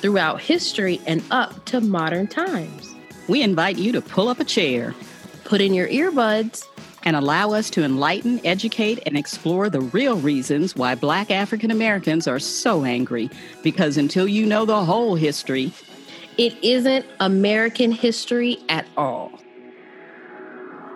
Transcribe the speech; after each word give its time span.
throughout 0.00 0.40
history 0.40 1.00
and 1.06 1.22
up 1.30 1.64
to 1.66 1.80
modern 1.80 2.26
times. 2.26 2.94
We 3.28 3.42
invite 3.42 3.78
you 3.78 3.92
to 3.92 4.00
pull 4.00 4.28
up 4.28 4.40
a 4.40 4.44
chair, 4.44 4.94
put 5.44 5.60
in 5.60 5.74
your 5.74 5.88
earbuds, 5.88 6.66
and 7.04 7.16
allow 7.16 7.52
us 7.52 7.70
to 7.70 7.84
enlighten, 7.84 8.40
educate, 8.44 9.00
and 9.06 9.16
explore 9.16 9.70
the 9.70 9.80
real 9.80 10.16
reasons 10.16 10.76
why 10.76 10.94
Black 10.94 11.30
African 11.30 11.70
Americans 11.70 12.26
are 12.28 12.38
so 12.38 12.84
angry. 12.84 13.30
Because 13.62 13.96
until 13.96 14.28
you 14.28 14.44
know 14.44 14.64
the 14.64 14.84
whole 14.84 15.14
history, 15.14 15.72
it 16.36 16.54
isn't 16.62 17.06
American 17.20 17.92
history 17.92 18.58
at 18.68 18.86
all. 18.96 19.32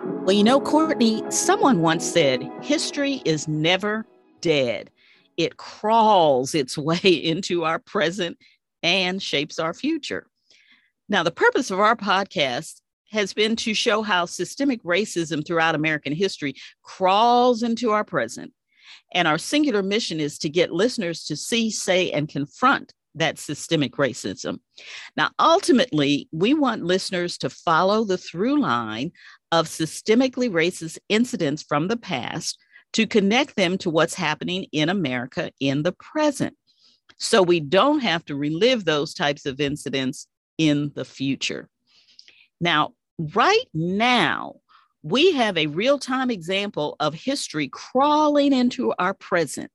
Well, 0.03 0.35
you 0.35 0.43
know, 0.43 0.59
Courtney, 0.59 1.23
someone 1.29 1.81
once 1.81 2.05
said 2.05 2.47
history 2.61 3.21
is 3.25 3.47
never 3.47 4.05
dead. 4.41 4.91
It 5.37 5.57
crawls 5.57 6.55
its 6.55 6.77
way 6.77 6.97
into 6.97 7.63
our 7.63 7.79
present 7.79 8.37
and 8.85 9.21
shapes 9.21 9.57
our 9.57 9.73
future. 9.73 10.27
Now, 11.09 11.23
the 11.23 11.31
purpose 11.31 11.71
of 11.71 11.79
our 11.79 11.95
podcast 11.95 12.81
has 13.11 13.33
been 13.33 13.55
to 13.55 13.73
show 13.73 14.03
how 14.03 14.25
systemic 14.25 14.83
racism 14.83 15.45
throughout 15.45 15.73
American 15.73 16.13
history 16.13 16.53
crawls 16.83 17.63
into 17.63 17.89
our 17.91 18.03
present. 18.03 18.53
And 19.11 19.27
our 19.27 19.39
singular 19.39 19.81
mission 19.81 20.19
is 20.19 20.37
to 20.39 20.49
get 20.49 20.71
listeners 20.71 21.25
to 21.25 21.35
see, 21.35 21.71
say, 21.71 22.11
and 22.11 22.29
confront 22.29 22.93
that 23.15 23.39
systemic 23.39 23.93
racism. 23.93 24.59
Now, 25.17 25.31
ultimately, 25.39 26.27
we 26.31 26.53
want 26.53 26.83
listeners 26.83 27.39
to 27.39 27.49
follow 27.49 28.03
the 28.03 28.19
through 28.19 28.61
line 28.61 29.13
of 29.51 29.67
systemically 29.67 30.49
racist 30.49 30.99
incidents 31.09 31.63
from 31.63 31.87
the 31.87 31.97
past 31.97 32.59
to 32.93 33.07
connect 33.07 33.55
them 33.55 33.79
to 33.79 33.89
what's 33.89 34.13
happening 34.13 34.67
in 34.71 34.89
America 34.89 35.51
in 35.59 35.81
the 35.81 35.93
present. 35.93 36.55
So 37.17 37.41
we 37.41 37.59
don't 37.59 37.99
have 37.99 38.25
to 38.25 38.35
relive 38.35 38.85
those 38.85 39.13
types 39.13 39.45
of 39.45 39.59
incidents 39.59 40.27
in 40.57 40.91
the 40.95 41.05
future. 41.05 41.69
Now, 42.59 42.93
right 43.17 43.65
now, 43.73 44.55
we 45.03 45.33
have 45.33 45.57
a 45.57 45.67
real 45.67 45.99
time 45.99 46.31
example 46.31 46.95
of 46.99 47.13
history 47.13 47.67
crawling 47.67 48.53
into 48.53 48.93
our 48.97 49.13
present. 49.13 49.71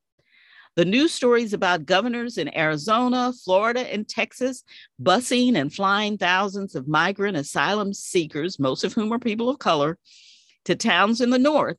The 0.77 0.85
news 0.85 1.13
stories 1.13 1.53
about 1.53 1.85
governors 1.85 2.39
in 2.39 2.57
Arizona, 2.57 3.33
Florida, 3.45 3.93
and 3.93 4.09
Texas 4.09 4.63
busing 5.03 5.57
and 5.57 5.73
flying 5.73 6.17
thousands 6.17 6.75
of 6.75 6.89
migrant 6.89 7.37
asylum 7.37 7.93
seekers, 7.93 8.59
most 8.59 8.85
of 8.85 8.93
whom 8.93 9.13
are 9.13 9.19
people 9.19 9.49
of 9.49 9.59
color, 9.59 9.99
to 10.65 10.77
towns 10.77 11.21
in 11.21 11.31
the 11.31 11.39
north. 11.39 11.77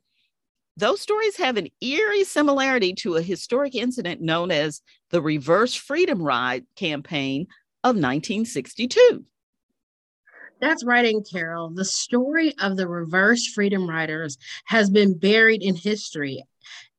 Those 0.78 1.02
stories 1.02 1.38
have 1.38 1.58
an 1.58 1.70
eerie 1.82 2.24
similarity 2.24 2.94
to 2.96 3.16
a 3.16 3.22
historic 3.22 3.76
incident 3.76 4.22
known 4.22 4.52
as 4.52 4.82
the 5.12 5.22
Reverse 5.22 5.76
Freedom 5.76 6.22
Ride 6.22 6.66
campaign 6.76 7.48
of 7.84 7.96
1962. 7.96 9.26
That's 10.60 10.86
right, 10.86 11.06
and 11.06 11.26
Carol. 11.30 11.72
The 11.72 11.86
story 11.86 12.54
of 12.60 12.78
the 12.78 12.88
reverse 12.88 13.48
freedom 13.48 13.90
riders 13.90 14.38
has 14.66 14.92
been 14.92 15.18
buried 15.18 15.64
in 15.64 15.76
history 15.76 16.44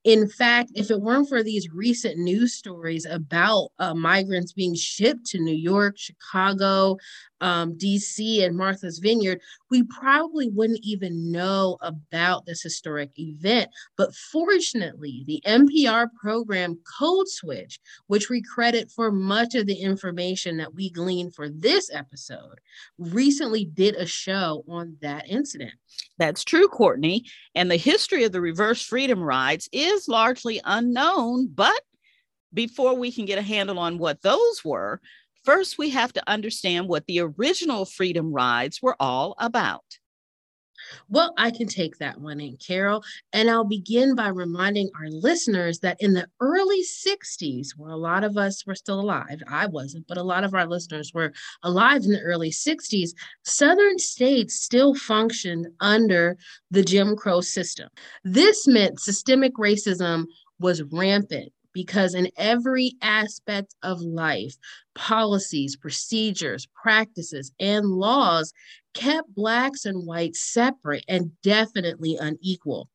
in 0.05 0.29
fact, 0.29 0.73
if 0.75 0.91
it 0.91 1.01
weren't 1.01 1.29
for 1.29 1.43
these 1.43 1.71
recent 1.71 2.19
news 2.19 2.55
stories 2.55 3.07
about 3.07 3.71
uh, 3.79 3.95
migrants 3.95 4.53
being 4.53 4.75
shipped 4.75 5.27
to 5.27 5.39
New 5.39 5.55
York, 5.55 5.97
Chicago, 5.97 6.97
um, 7.43 7.77
DC, 7.77 8.45
and 8.45 8.57
Martha's 8.57 8.99
Vineyard, 8.99 9.41
we 9.69 9.83
probably 9.85 10.49
wouldn't 10.49 10.81
even 10.83 11.31
know 11.31 11.77
about 11.81 12.47
this 12.47 12.63
historic 12.63 13.11
event. 13.19 13.69
But 13.97 14.15
fortunately, 14.15 15.25
the 15.27 15.43
NPR 15.45 16.07
program 16.21 16.79
Code 16.99 17.29
Switch, 17.29 17.79
which 18.07 18.31
we 18.31 18.43
credit 18.43 18.91
for 18.91 19.11
much 19.11 19.55
of 19.55 19.67
the 19.67 19.75
information 19.75 20.57
that 20.59 20.75
we 20.75 20.91
gleaned 20.91 21.35
for 21.35 21.49
this 21.49 21.91
episode, 21.93 22.61
recently 22.97 23.65
did 23.65 23.97
a 23.97 24.07
show 24.07 24.65
on 24.69 24.97
that 25.01 25.29
incident. 25.29 25.73
That's 26.19 26.45
true, 26.45 26.69
Courtney. 26.69 27.25
And 27.55 27.71
the 27.71 27.77
history 27.77 28.25
of 28.25 28.33
the 28.33 28.41
reverse 28.41 28.83
freedom 28.83 29.21
rides 29.21 29.69
is 29.73 29.92
largely 30.09 30.61
unknown. 30.65 31.49
But 31.49 31.81
before 32.53 32.95
we 32.95 33.13
can 33.13 33.25
get 33.25 33.39
a 33.39 33.43
handle 33.43 33.79
on 33.79 33.99
what 33.99 34.23
those 34.23 34.65
were, 34.65 35.01
first 35.45 35.79
we 35.79 35.91
have 35.91 36.13
to 36.15 36.31
understand 36.31 36.89
what 36.89 37.07
the 37.07 37.21
original 37.21 37.85
freedom 37.85 38.33
rides 38.33 38.81
were 38.83 38.97
all 39.01 39.35
about. 39.39 39.85
Well, 41.09 41.33
I 41.37 41.51
can 41.51 41.67
take 41.67 41.99
that 41.99 42.21
one 42.21 42.41
in, 42.41 42.57
Carol. 42.57 43.03
And 43.33 43.51
I'll 43.51 43.65
begin 43.65 44.15
by 44.15 44.29
reminding 44.29 44.91
our 44.99 45.09
listeners 45.09 45.81
that 45.81 45.97
in 46.01 46.15
the 46.15 46.27
early 46.41 46.83
60s, 46.83 47.69
where 47.77 47.91
a 47.91 47.97
lot 47.97 48.25
of 48.25 48.37
us 48.37 48.67
were 48.67 48.75
still 48.75 49.01
alive, 49.01 49.43
I 49.49 49.67
wasn't, 49.67 50.07
but 50.07 50.19
a 50.19 50.23
lot 50.23 50.45
of 50.45 50.55
our 50.55 50.67
listeners 50.67 51.13
were 51.15 51.33
alive 51.63 52.03
in 52.05 52.13
the 52.13 52.21
early 52.21 52.51
60s, 52.51 53.11
Southern 53.45 53.99
states 53.99 54.55
still 54.55 54.95
functioned 54.95 55.69
under 55.81 56.37
the 56.71 56.83
Jim 56.83 57.17
Crow 57.17 57.41
system. 57.41 57.89
This 58.25 58.67
meant 58.67 59.01
systemic 59.01 59.55
racism 59.55 60.27
was 60.59 60.83
rampant 60.83 61.53
because 61.73 62.15
in 62.15 62.29
every 62.37 62.93
aspect 63.03 63.75
of 63.83 64.01
life, 64.01 64.57
policies, 64.95 65.77
procedures, 65.77 66.67
practices, 66.75 67.53
and 67.59 67.87
laws 67.87 68.53
kept 68.95 69.35
Blacks 69.35 69.87
and 69.87 70.07
whites 70.07 70.43
separate 70.43 71.05
and 71.09 71.31
definitely 71.43 72.17
unequal. 72.21 72.89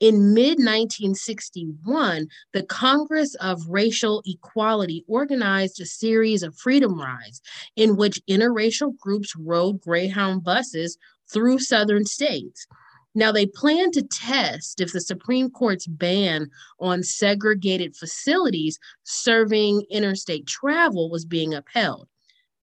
In 0.00 0.34
mid 0.34 0.58
1961, 0.58 2.26
the 2.52 2.64
Congress 2.64 3.34
of 3.36 3.68
Racial 3.68 4.22
Equality 4.26 5.04
organized 5.06 5.80
a 5.80 5.86
series 5.86 6.42
of 6.42 6.56
freedom 6.56 7.00
rides 7.00 7.40
in 7.76 7.96
which 7.96 8.20
interracial 8.28 8.96
groups 8.98 9.34
rode 9.36 9.80
Greyhound 9.80 10.42
buses 10.42 10.98
through 11.32 11.58
Southern 11.58 12.04
states. 12.04 12.66
Now, 13.14 13.30
they 13.30 13.46
plan 13.46 13.92
to 13.92 14.02
test 14.02 14.80
if 14.80 14.92
the 14.92 15.00
Supreme 15.00 15.50
Court's 15.50 15.86
ban 15.86 16.48
on 16.80 17.02
segregated 17.02 17.96
facilities 17.96 18.78
serving 19.04 19.84
interstate 19.90 20.46
travel 20.46 21.10
was 21.10 21.24
being 21.24 21.54
upheld. 21.54 22.08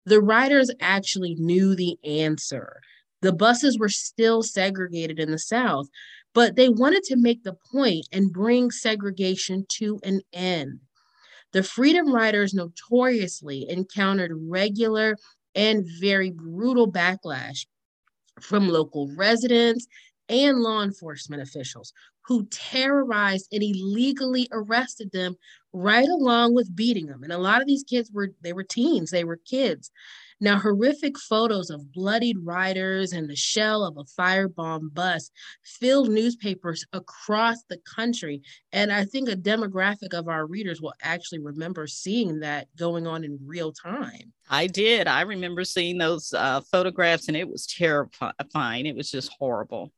The 0.07 0.21
riders 0.21 0.71
actually 0.81 1.35
knew 1.35 1.75
the 1.75 1.99
answer. 2.05 2.81
The 3.21 3.35
buses 3.35 3.79
were 3.79 3.91
still 3.91 4.43
segregated 4.43 5.21
in 5.21 5.31
the 5.31 5.39
South, 5.39 5.89
but 6.33 6.57
they 6.57 6.71
wanted 6.71 7.03
to 7.05 7.17
make 7.17 7.43
the 7.43 7.57
point 7.71 8.07
and 8.11 8.33
bring 8.33 8.71
segregation 8.71 9.67
to 9.77 10.01
an 10.03 10.23
end. 10.33 10.81
The 11.53 11.63
Freedom 11.63 12.15
Riders 12.15 12.55
notoriously 12.55 13.67
encountered 13.69 14.33
regular 14.35 15.17
and 15.55 15.85
very 16.01 16.31
brutal 16.31 16.91
backlash 16.91 17.67
from 18.41 18.69
local 18.69 19.13
residents 19.17 19.87
and 20.31 20.61
law 20.61 20.83
enforcement 20.83 21.43
officials 21.43 21.93
who 22.27 22.47
terrorized 22.47 23.49
and 23.53 23.63
illegally 23.63 24.49
arrested 24.53 25.11
them 25.13 25.35
right 25.73 26.09
along 26.09 26.55
with 26.55 26.75
beating 26.77 27.07
them. 27.07 27.25
And 27.25 27.33
a 27.33 27.39
lot 27.39 27.61
of 27.61 27.67
these 27.67 27.83
kids 27.83 28.11
were 28.13 28.31
they 28.41 28.53
were 28.53 28.63
teens, 28.63 29.11
they 29.11 29.25
were 29.25 29.41
kids. 29.45 29.91
Now, 30.43 30.59
horrific 30.59 31.19
photos 31.19 31.69
of 31.69 31.93
bloodied 31.93 32.39
riders 32.43 33.13
and 33.13 33.29
the 33.29 33.37
shell 33.37 33.85
of 33.85 33.99
a 33.99 34.05
firebomb 34.05 34.95
bus 34.95 35.31
filled 35.65 36.09
newspapers 36.09 36.87
across 36.95 37.65
the 37.69 37.77
country. 37.79 38.41
And 38.73 38.91
I 38.91 39.05
think 39.05 39.29
a 39.29 39.37
demographic 39.37 40.15
of 40.15 40.29
our 40.29 40.47
readers 40.47 40.81
will 40.81 40.95
actually 41.03 41.41
remember 41.41 41.87
seeing 41.87 42.41
that 42.41 42.69
going 42.75 43.07
on 43.07 43.23
in 43.23 43.39
real 43.45 43.71
time. 43.71 44.33
I 44.49 44.67
did. 44.67 45.09
I 45.09 45.23
remember 45.23 45.63
seeing 45.65 45.99
those 45.99 46.33
uh, 46.33 46.63
photographs 46.73 47.29
and 47.29 47.37
it 47.37 47.49
was 47.49 47.67
terrifying. 47.67 48.87
It 48.87 48.97
was 48.97 49.11
just 49.11 49.31
horrible 49.39 49.93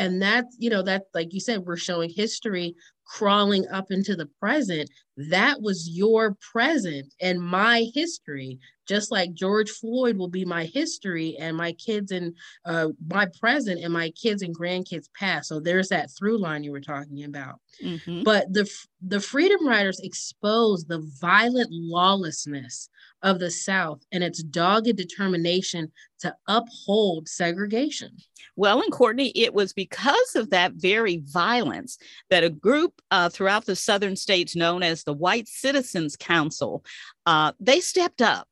and 0.00 0.20
that's 0.20 0.56
you 0.58 0.70
know 0.70 0.82
that 0.82 1.04
like 1.14 1.32
you 1.32 1.38
said 1.38 1.60
we're 1.60 1.76
showing 1.76 2.10
history 2.10 2.74
crawling 3.06 3.68
up 3.68 3.86
into 3.90 4.16
the 4.16 4.26
present 4.40 4.90
that 5.28 5.60
was 5.60 5.88
your 5.88 6.36
present 6.52 7.12
and 7.20 7.40
my 7.40 7.86
history 7.94 8.58
just 8.86 9.10
like 9.10 9.34
george 9.34 9.70
floyd 9.70 10.16
will 10.16 10.28
be 10.28 10.44
my 10.44 10.64
history 10.64 11.36
and 11.38 11.56
my 11.56 11.72
kids 11.72 12.10
and 12.12 12.34
uh, 12.64 12.88
my 13.08 13.26
present 13.38 13.82
and 13.82 13.92
my 13.92 14.10
kids 14.10 14.42
and 14.42 14.56
grandkids 14.56 15.08
past 15.14 15.48
so 15.48 15.60
there's 15.60 15.88
that 15.88 16.10
through 16.10 16.38
line 16.38 16.64
you 16.64 16.72
were 16.72 16.80
talking 16.80 17.24
about 17.24 17.60
mm-hmm. 17.82 18.22
but 18.22 18.52
the 18.52 18.70
the 19.02 19.20
freedom 19.20 19.66
riders 19.66 20.00
exposed 20.00 20.88
the 20.88 21.06
violent 21.20 21.68
lawlessness 21.70 22.88
of 23.22 23.38
the 23.38 23.50
South 23.50 24.00
and 24.12 24.24
its 24.24 24.42
dogged 24.42 24.96
determination 24.96 25.90
to 26.20 26.34
uphold 26.48 27.28
segregation. 27.28 28.16
Well, 28.56 28.82
and 28.82 28.92
Courtney, 28.92 29.32
it 29.34 29.54
was 29.54 29.72
because 29.72 30.34
of 30.36 30.50
that 30.50 30.72
very 30.74 31.22
violence 31.26 31.98
that 32.28 32.44
a 32.44 32.50
group 32.50 33.00
uh, 33.10 33.28
throughout 33.28 33.64
the 33.64 33.76
southern 33.76 34.16
states 34.16 34.56
known 34.56 34.82
as 34.82 35.04
the 35.04 35.09
White 35.12 35.48
Citizens 35.48 36.16
Council, 36.16 36.84
uh, 37.26 37.52
they 37.60 37.80
stepped 37.80 38.22
up. 38.22 38.46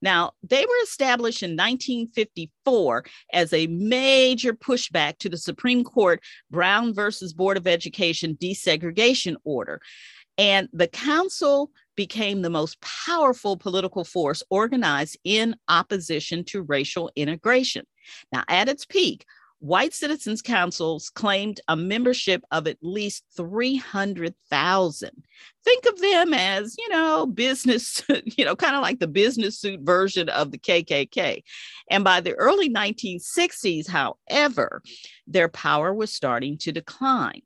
Now, 0.00 0.32
they 0.42 0.64
were 0.64 0.82
established 0.82 1.42
in 1.42 1.52
1954 1.52 3.04
as 3.32 3.52
a 3.52 3.66
major 3.66 4.52
pushback 4.52 5.18
to 5.18 5.28
the 5.28 5.38
Supreme 5.38 5.84
Court 5.84 6.22
Brown 6.50 6.94
versus 6.94 7.32
Board 7.32 7.56
of 7.56 7.66
Education 7.66 8.36
desegregation 8.40 9.36
order. 9.44 9.80
And 10.36 10.68
the 10.72 10.88
council 10.88 11.70
became 11.96 12.42
the 12.42 12.50
most 12.50 12.80
powerful 12.80 13.56
political 13.56 14.04
force 14.04 14.42
organized 14.50 15.16
in 15.24 15.54
opposition 15.68 16.44
to 16.44 16.62
racial 16.62 17.10
integration. 17.14 17.86
Now, 18.32 18.42
at 18.48 18.68
its 18.68 18.84
peak, 18.84 19.24
white 19.64 19.94
citizens 19.94 20.42
councils 20.42 21.08
claimed 21.08 21.58
a 21.68 21.76
membership 21.76 22.44
of 22.50 22.66
at 22.66 22.76
least 22.82 23.24
300,000. 23.34 25.10
Think 25.64 25.86
of 25.86 25.98
them 26.02 26.34
as, 26.34 26.76
you 26.76 26.86
know, 26.90 27.24
business, 27.24 28.02
you 28.36 28.44
know, 28.44 28.54
kind 28.56 28.76
of 28.76 28.82
like 28.82 28.98
the 28.98 29.08
business 29.08 29.58
suit 29.58 29.80
version 29.80 30.28
of 30.28 30.50
the 30.50 30.58
KKK. 30.58 31.42
And 31.90 32.04
by 32.04 32.20
the 32.20 32.34
early 32.34 32.68
1960s, 32.68 33.88
however, 33.88 34.82
their 35.26 35.48
power 35.48 35.94
was 35.94 36.12
starting 36.12 36.58
to 36.58 36.70
decline. 36.70 37.40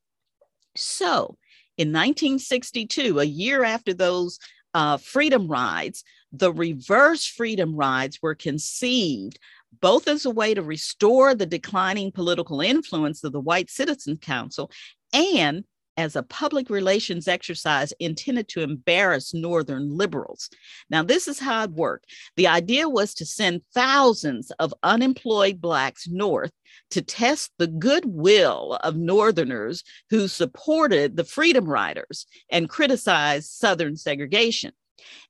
So, 0.75 1.37
in 1.77 1.93
1962, 1.93 3.21
a 3.21 3.25
year 3.25 3.63
after 3.63 3.95
those 3.95 4.41
uh, 4.75 4.97
freedom 4.97 5.47
rides, 5.47 6.03
the 6.33 6.53
reverse 6.53 7.25
freedom 7.27 7.77
rides 7.77 8.19
were 8.21 8.35
conceived 8.35 9.39
both 9.81 10.09
as 10.09 10.25
a 10.25 10.31
way 10.31 10.55
to 10.55 10.63
restore 10.63 11.35
the 11.35 11.47
declining 11.47 12.13
political 12.13 12.61
influence 12.61 13.23
of 13.25 13.33
the 13.33 13.41
White 13.41 13.71
Citizens 13.71 14.19
Council 14.21 14.71
and 15.13 15.65
as 15.99 16.15
a 16.15 16.23
public 16.23 16.71
relations 16.71 17.27
exercise 17.27 17.93
intended 17.99 18.47
to 18.47 18.63
embarrass 18.63 19.35
Northern 19.35 19.97
liberals. 19.97 20.49
Now, 20.89 21.03
this 21.03 21.27
is 21.27 21.41
how 21.41 21.65
it 21.65 21.73
worked. 21.73 22.07
The 22.37 22.47
idea 22.47 22.89
was 22.89 23.15
to 23.15 23.27
send 23.27 23.63
thousands 23.75 24.53
of 24.61 24.73
unemployed 24.85 25.61
Blacks 25.61 26.07
north 26.07 26.53
to 26.91 27.03
test 27.03 27.51
the 27.59 27.67
goodwill 27.67 28.79
of 28.85 28.97
Northerners 28.97 29.83
who 30.11 30.29
supported 30.29 31.17
the 31.17 31.25
Freedom 31.25 31.65
Riders 31.65 32.27
and 32.49 32.69
criticized 32.69 33.51
Southern 33.51 33.97
segregation. 33.97 34.73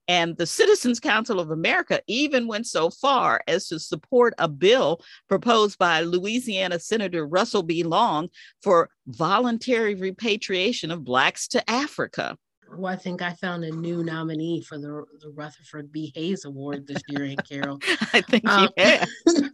And 0.07 0.37
the 0.37 0.47
Citizens 0.47 1.01
Council 1.01 1.39
of 1.41 1.51
America 1.51 2.01
even 2.07 2.47
went 2.47 2.67
so 2.67 2.91
far 2.91 3.43
as 3.47 3.69
to 3.69 3.79
support 3.79 4.35
a 4.39 4.49
bill 4.49 5.01
proposed 5.29 5.79
by 5.79 6.01
Louisiana 6.01 6.79
Senator 6.79 7.27
Russell 7.27 7.63
B. 7.63 7.83
Long 7.83 8.29
for 8.63 8.91
voluntary 9.07 9.95
repatriation 9.95 10.91
of 10.91 11.05
Blacks 11.05 11.49
to 11.49 11.71
Africa. 11.71 12.37
Well, 12.77 12.93
I 12.93 12.97
think 12.97 13.23
I 13.23 13.33
found 13.33 13.65
a 13.65 13.71
new 13.71 14.05
nominee 14.05 14.63
for 14.63 14.79
the, 14.79 15.05
the 15.21 15.31
Rutherford 15.31 15.91
B. 15.91 16.13
Hayes 16.15 16.45
Award 16.45 16.87
this 16.87 17.03
year, 17.09 17.25
Aunt 17.25 17.49
Carol. 17.49 17.79
I 18.13 18.21
think 18.21 18.47
um. 18.49 18.69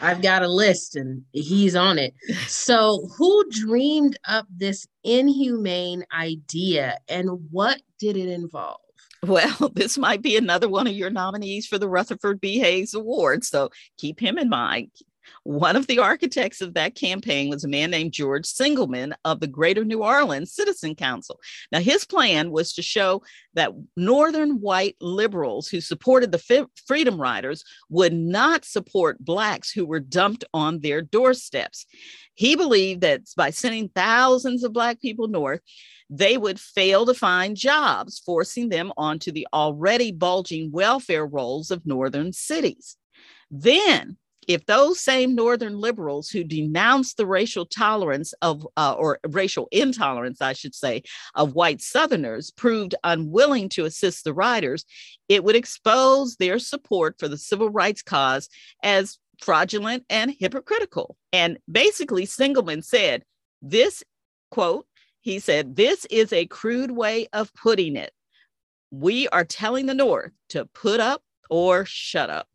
I've 0.00 0.22
got 0.22 0.42
a 0.42 0.48
list 0.48 0.96
and 0.96 1.22
he's 1.32 1.76
on 1.76 1.98
it. 1.98 2.14
So, 2.48 3.08
who 3.16 3.48
dreamed 3.50 4.18
up 4.26 4.46
this 4.50 4.86
inhumane 5.04 6.04
idea 6.12 6.98
and 7.08 7.30
what 7.50 7.80
did 7.98 8.16
it 8.16 8.28
involve? 8.28 8.80
Well, 9.26 9.70
this 9.74 9.98
might 9.98 10.22
be 10.22 10.36
another 10.36 10.68
one 10.68 10.86
of 10.86 10.94
your 10.94 11.10
nominees 11.10 11.66
for 11.66 11.78
the 11.78 11.88
Rutherford 11.88 12.40
B. 12.40 12.58
Hayes 12.58 12.94
Award. 12.94 13.44
So 13.44 13.70
keep 13.98 14.18
him 14.18 14.38
in 14.38 14.48
mind. 14.48 14.90
One 15.44 15.76
of 15.76 15.86
the 15.86 15.98
architects 15.98 16.60
of 16.60 16.74
that 16.74 16.94
campaign 16.94 17.48
was 17.48 17.64
a 17.64 17.68
man 17.68 17.90
named 17.90 18.12
George 18.12 18.44
Singelmann 18.44 19.12
of 19.24 19.40
the 19.40 19.46
Greater 19.46 19.84
New 19.84 20.02
Orleans 20.02 20.52
Citizen 20.52 20.94
Council. 20.94 21.40
Now, 21.72 21.80
his 21.80 22.04
plan 22.04 22.50
was 22.50 22.72
to 22.74 22.82
show 22.82 23.22
that 23.54 23.72
Northern 23.96 24.60
white 24.60 24.96
liberals 25.00 25.68
who 25.68 25.80
supported 25.80 26.32
the 26.32 26.68
Freedom 26.86 27.20
Riders 27.20 27.64
would 27.88 28.12
not 28.12 28.64
support 28.64 29.24
Blacks 29.24 29.70
who 29.70 29.86
were 29.86 30.00
dumped 30.00 30.44
on 30.52 30.80
their 30.80 31.02
doorsteps. 31.02 31.86
He 32.34 32.56
believed 32.56 33.02
that 33.02 33.22
by 33.36 33.50
sending 33.50 33.88
thousands 33.88 34.64
of 34.64 34.72
Black 34.72 35.00
people 35.00 35.28
north, 35.28 35.60
they 36.08 36.36
would 36.36 36.58
fail 36.58 37.06
to 37.06 37.14
find 37.14 37.56
jobs, 37.56 38.18
forcing 38.18 38.68
them 38.68 38.92
onto 38.96 39.30
the 39.30 39.46
already 39.52 40.10
bulging 40.10 40.72
welfare 40.72 41.24
rolls 41.24 41.70
of 41.70 41.86
northern 41.86 42.32
cities. 42.32 42.96
Then, 43.50 44.16
if 44.52 44.66
those 44.66 45.00
same 45.00 45.34
northern 45.34 45.78
liberals 45.78 46.28
who 46.28 46.44
denounced 46.44 47.16
the 47.16 47.26
racial 47.26 47.66
tolerance 47.66 48.32
of 48.42 48.66
uh, 48.76 48.94
or 48.98 49.18
racial 49.28 49.68
intolerance 49.70 50.40
i 50.40 50.52
should 50.52 50.74
say 50.74 51.02
of 51.34 51.54
white 51.54 51.80
southerners 51.80 52.50
proved 52.50 52.94
unwilling 53.04 53.68
to 53.68 53.84
assist 53.84 54.24
the 54.24 54.34
riders 54.34 54.84
it 55.28 55.44
would 55.44 55.56
expose 55.56 56.36
their 56.36 56.58
support 56.58 57.16
for 57.18 57.28
the 57.28 57.38
civil 57.38 57.70
rights 57.70 58.02
cause 58.02 58.48
as 58.82 59.18
fraudulent 59.42 60.04
and 60.10 60.34
hypocritical 60.38 61.16
and 61.32 61.58
basically 61.70 62.26
singelmann 62.26 62.84
said 62.84 63.22
this 63.62 64.02
quote 64.50 64.86
he 65.20 65.38
said, 65.38 65.76
This 65.76 66.06
is 66.06 66.32
a 66.32 66.46
crude 66.46 66.90
way 66.90 67.28
of 67.32 67.52
putting 67.54 67.96
it. 67.96 68.12
We 68.90 69.28
are 69.28 69.44
telling 69.44 69.86
the 69.86 69.94
North 69.94 70.32
to 70.50 70.64
put 70.66 71.00
up 71.00 71.22
or 71.48 71.84
shut 71.84 72.30
up. 72.30 72.48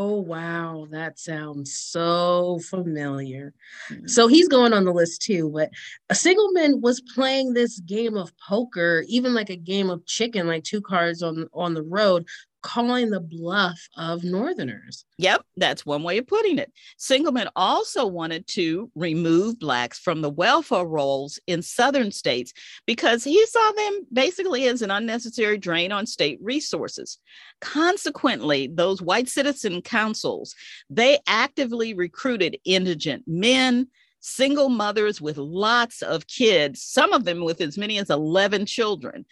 Oh, 0.00 0.20
wow. 0.20 0.86
That 0.92 1.18
sounds 1.18 1.74
so 1.74 2.60
familiar. 2.70 3.52
Mm-hmm. 3.90 4.06
So 4.06 4.28
he's 4.28 4.46
going 4.46 4.72
on 4.72 4.84
the 4.84 4.92
list 4.92 5.22
too. 5.22 5.50
But 5.52 5.70
a 6.08 6.14
Singelmann 6.14 6.80
was 6.80 7.00
playing 7.00 7.52
this 7.52 7.80
game 7.80 8.16
of 8.16 8.32
poker, 8.38 9.04
even 9.08 9.34
like 9.34 9.50
a 9.50 9.56
game 9.56 9.90
of 9.90 10.06
chicken, 10.06 10.46
like 10.46 10.62
two 10.62 10.80
cards 10.80 11.24
on, 11.24 11.48
on 11.52 11.74
the 11.74 11.82
road, 11.82 12.28
calling 12.62 13.10
the 13.10 13.20
bluff 13.20 13.78
of 13.96 14.24
Northerners. 14.24 15.04
Yep, 15.18 15.42
that's 15.56 15.86
one 15.86 16.02
way 16.02 16.18
of 16.18 16.26
putting 16.26 16.58
it. 16.58 16.72
Singelmann 16.98 17.48
also 17.56 18.06
wanted 18.06 18.46
to 18.48 18.90
remove 18.94 19.58
Blacks 19.58 19.98
from 19.98 20.20
the 20.20 20.30
welfare 20.30 20.84
rolls 20.84 21.38
in 21.46 21.62
Southern 21.62 22.10
states 22.10 22.52
because 22.86 23.24
he 23.24 23.44
saw 23.46 23.72
them 23.72 24.06
basically 24.12 24.66
as 24.66 24.82
an 24.82 24.90
unnecessary 24.90 25.58
drain 25.58 25.92
on 25.92 26.06
state 26.06 26.38
resources. 26.42 27.18
Consequently, 27.60 28.68
those 28.72 29.02
white 29.02 29.28
citizen 29.28 29.82
councils, 29.82 30.54
they 30.90 31.18
actively 31.26 31.94
recruited 31.94 32.58
indigent 32.64 33.24
men, 33.26 33.88
single 34.20 34.68
mothers 34.68 35.20
with 35.20 35.38
lots 35.38 36.02
of 36.02 36.26
kids, 36.26 36.82
some 36.82 37.12
of 37.12 37.24
them 37.24 37.44
with 37.44 37.60
as 37.60 37.78
many 37.78 37.98
as 37.98 38.10
11 38.10 38.66
children. 38.66 39.24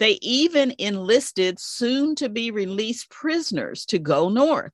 They 0.00 0.18
even 0.22 0.74
enlisted 0.78 1.60
soon 1.60 2.14
to 2.16 2.30
be 2.30 2.50
released 2.50 3.10
prisoners 3.10 3.84
to 3.86 3.98
go 3.98 4.30
north. 4.30 4.72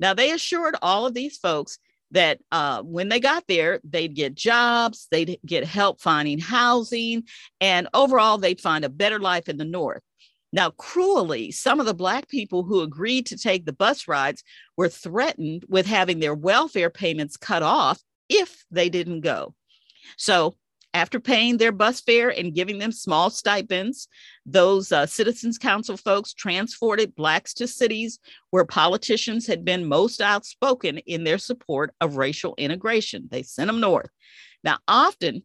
Now, 0.00 0.14
they 0.14 0.32
assured 0.32 0.76
all 0.82 1.06
of 1.06 1.14
these 1.14 1.38
folks 1.38 1.78
that 2.10 2.40
uh, 2.50 2.82
when 2.82 3.08
they 3.08 3.20
got 3.20 3.44
there, 3.46 3.80
they'd 3.84 4.14
get 4.14 4.34
jobs, 4.34 5.06
they'd 5.10 5.38
get 5.46 5.64
help 5.64 6.00
finding 6.00 6.40
housing, 6.40 7.22
and 7.60 7.86
overall, 7.94 8.36
they'd 8.36 8.60
find 8.60 8.84
a 8.84 8.90
better 8.90 9.20
life 9.20 9.48
in 9.48 9.58
the 9.58 9.64
North. 9.64 10.02
Now, 10.52 10.70
cruelly, 10.70 11.52
some 11.52 11.78
of 11.78 11.86
the 11.86 11.94
Black 11.94 12.28
people 12.28 12.64
who 12.64 12.80
agreed 12.80 13.26
to 13.26 13.38
take 13.38 13.64
the 13.64 13.72
bus 13.72 14.08
rides 14.08 14.42
were 14.76 14.88
threatened 14.88 15.66
with 15.68 15.86
having 15.86 16.18
their 16.18 16.34
welfare 16.34 16.90
payments 16.90 17.36
cut 17.36 17.62
off 17.62 18.02
if 18.28 18.64
they 18.70 18.88
didn't 18.88 19.20
go. 19.20 19.54
So, 20.16 20.56
after 20.94 21.20
paying 21.20 21.56
their 21.56 21.72
bus 21.72 22.00
fare 22.00 22.30
and 22.30 22.54
giving 22.54 22.78
them 22.78 22.92
small 22.92 23.30
stipends, 23.30 24.08
those 24.46 24.90
uh, 24.90 25.06
Citizens 25.06 25.58
Council 25.58 25.96
folks 25.96 26.32
transported 26.32 27.14
Blacks 27.14 27.52
to 27.54 27.68
cities 27.68 28.18
where 28.50 28.64
politicians 28.64 29.46
had 29.46 29.64
been 29.64 29.86
most 29.86 30.20
outspoken 30.20 30.98
in 30.98 31.24
their 31.24 31.38
support 31.38 31.94
of 32.00 32.16
racial 32.16 32.54
integration. 32.56 33.28
They 33.30 33.42
sent 33.42 33.68
them 33.68 33.80
north. 33.80 34.10
Now, 34.64 34.78
often 34.88 35.42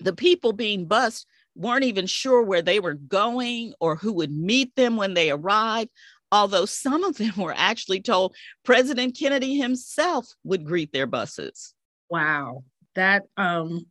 the 0.00 0.14
people 0.14 0.52
being 0.52 0.86
bused 0.86 1.26
weren't 1.54 1.84
even 1.84 2.06
sure 2.06 2.42
where 2.42 2.62
they 2.62 2.80
were 2.80 2.94
going 2.94 3.74
or 3.78 3.96
who 3.96 4.12
would 4.14 4.32
meet 4.32 4.74
them 4.74 4.96
when 4.96 5.14
they 5.14 5.30
arrived, 5.30 5.90
although 6.30 6.64
some 6.64 7.04
of 7.04 7.18
them 7.18 7.34
were 7.36 7.54
actually 7.56 8.00
told 8.00 8.34
President 8.64 9.16
Kennedy 9.18 9.58
himself 9.58 10.28
would 10.44 10.64
greet 10.64 10.92
their 10.92 11.06
buses. 11.06 11.74
Wow. 12.08 12.64
That 12.94 13.22
um 13.36 13.86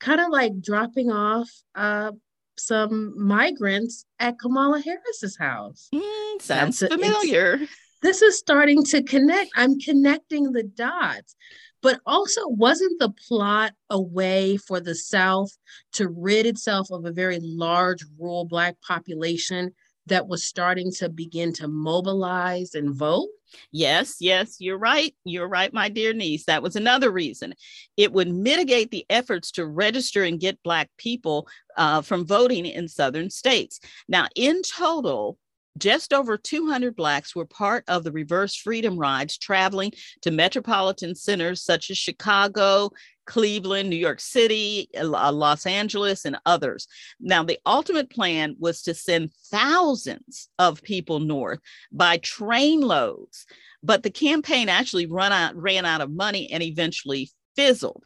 kind 0.00 0.20
of 0.20 0.28
like 0.30 0.60
dropping 0.60 1.10
off 1.10 1.50
uh 1.74 2.12
some 2.58 3.14
migrants 3.16 4.04
at 4.18 4.38
Kamala 4.38 4.80
Harris's 4.80 5.36
house. 5.38 5.88
Mm, 5.94 6.42
sounds 6.42 6.82
a, 6.82 6.88
familiar. 6.88 7.60
This 8.02 8.22
is 8.22 8.38
starting 8.38 8.84
to 8.84 9.02
connect. 9.02 9.50
I'm 9.56 9.78
connecting 9.78 10.52
the 10.52 10.62
dots. 10.62 11.36
But 11.80 12.00
also, 12.06 12.48
wasn't 12.48 12.98
the 12.98 13.12
plot 13.28 13.72
a 13.88 14.00
way 14.00 14.56
for 14.56 14.80
the 14.80 14.96
South 14.96 15.56
to 15.92 16.08
rid 16.08 16.44
itself 16.44 16.88
of 16.90 17.04
a 17.04 17.12
very 17.12 17.38
large 17.40 18.04
rural 18.18 18.44
Black 18.44 18.74
population 18.80 19.72
that 20.08 20.28
was 20.28 20.44
starting 20.44 20.92
to 20.92 21.08
begin 21.08 21.52
to 21.54 21.68
mobilize 21.68 22.74
and 22.74 22.94
vote? 22.94 23.28
Yes, 23.72 24.16
yes, 24.20 24.56
you're 24.58 24.78
right. 24.78 25.14
You're 25.24 25.48
right, 25.48 25.72
my 25.72 25.88
dear 25.88 26.12
niece. 26.12 26.44
That 26.44 26.62
was 26.62 26.76
another 26.76 27.10
reason. 27.10 27.54
It 27.96 28.12
would 28.12 28.28
mitigate 28.28 28.90
the 28.90 29.06
efforts 29.08 29.50
to 29.52 29.66
register 29.66 30.22
and 30.22 30.40
get 30.40 30.62
Black 30.62 30.90
people 30.98 31.48
uh, 31.76 32.02
from 32.02 32.26
voting 32.26 32.66
in 32.66 32.88
Southern 32.88 33.30
states. 33.30 33.80
Now, 34.08 34.26
in 34.34 34.62
total, 34.62 35.38
just 35.78 36.12
over 36.12 36.36
200 36.36 36.96
Blacks 36.96 37.34
were 37.34 37.46
part 37.46 37.84
of 37.88 38.04
the 38.04 38.12
reverse 38.12 38.54
freedom 38.54 38.98
rides 38.98 39.38
traveling 39.38 39.92
to 40.22 40.30
metropolitan 40.30 41.14
centers 41.14 41.62
such 41.62 41.90
as 41.90 41.98
Chicago, 41.98 42.90
Cleveland, 43.26 43.90
New 43.90 43.96
York 43.96 44.20
City, 44.20 44.88
uh, 44.98 45.32
Los 45.32 45.66
Angeles, 45.66 46.24
and 46.24 46.38
others. 46.46 46.88
Now, 47.20 47.42
the 47.42 47.58
ultimate 47.66 48.10
plan 48.10 48.56
was 48.58 48.82
to 48.82 48.94
send 48.94 49.32
thousands 49.50 50.48
of 50.58 50.82
people 50.82 51.20
north 51.20 51.60
by 51.92 52.16
train 52.18 52.80
loads, 52.80 53.46
but 53.82 54.02
the 54.02 54.10
campaign 54.10 54.68
actually 54.68 55.06
run 55.06 55.32
out, 55.32 55.54
ran 55.56 55.84
out 55.84 56.00
of 56.00 56.10
money 56.10 56.50
and 56.50 56.62
eventually 56.62 57.30
fizzled. 57.54 58.02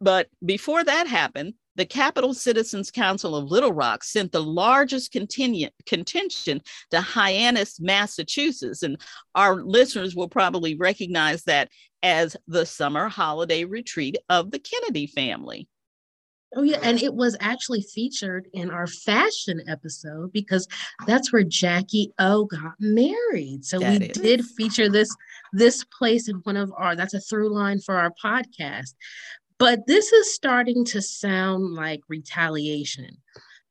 But 0.00 0.28
before 0.44 0.82
that 0.82 1.06
happened, 1.06 1.54
the 1.76 1.86
Capital 1.86 2.34
Citizens 2.34 2.90
Council 2.90 3.36
of 3.36 3.50
Little 3.50 3.72
Rock 3.72 4.02
sent 4.02 4.32
the 4.32 4.42
largest 4.42 5.12
contingent, 5.12 5.72
to 6.90 7.00
Hyannis, 7.00 7.80
Massachusetts. 7.80 8.82
And 8.82 9.00
our 9.34 9.56
listeners 9.62 10.16
will 10.16 10.28
probably 10.28 10.76
recognize 10.76 11.44
that 11.44 11.68
as 12.02 12.36
the 12.48 12.66
summer 12.66 13.08
holiday 13.08 13.64
retreat 13.64 14.16
of 14.28 14.50
the 14.50 14.58
Kennedy 14.58 15.06
family. 15.06 15.68
Oh, 16.54 16.62
yeah. 16.62 16.78
And 16.82 17.02
it 17.02 17.12
was 17.12 17.36
actually 17.40 17.82
featured 17.82 18.48
in 18.54 18.70
our 18.70 18.86
fashion 18.86 19.60
episode 19.68 20.32
because 20.32 20.66
that's 21.06 21.32
where 21.32 21.42
Jackie 21.42 22.12
O 22.18 22.44
got 22.44 22.72
married. 22.78 23.64
So 23.64 23.78
that 23.80 24.00
we 24.00 24.06
is. 24.06 24.16
did 24.16 24.44
feature 24.44 24.88
this 24.88 25.14
this 25.52 25.84
place 25.84 26.28
in 26.28 26.36
one 26.44 26.56
of 26.56 26.72
our 26.76 26.96
that's 26.96 27.14
a 27.14 27.20
through 27.20 27.52
line 27.52 27.80
for 27.80 27.96
our 27.96 28.12
podcast. 28.22 28.94
But 29.58 29.86
this 29.86 30.12
is 30.12 30.34
starting 30.34 30.84
to 30.86 31.00
sound 31.00 31.74
like 31.74 32.00
retaliation, 32.08 33.16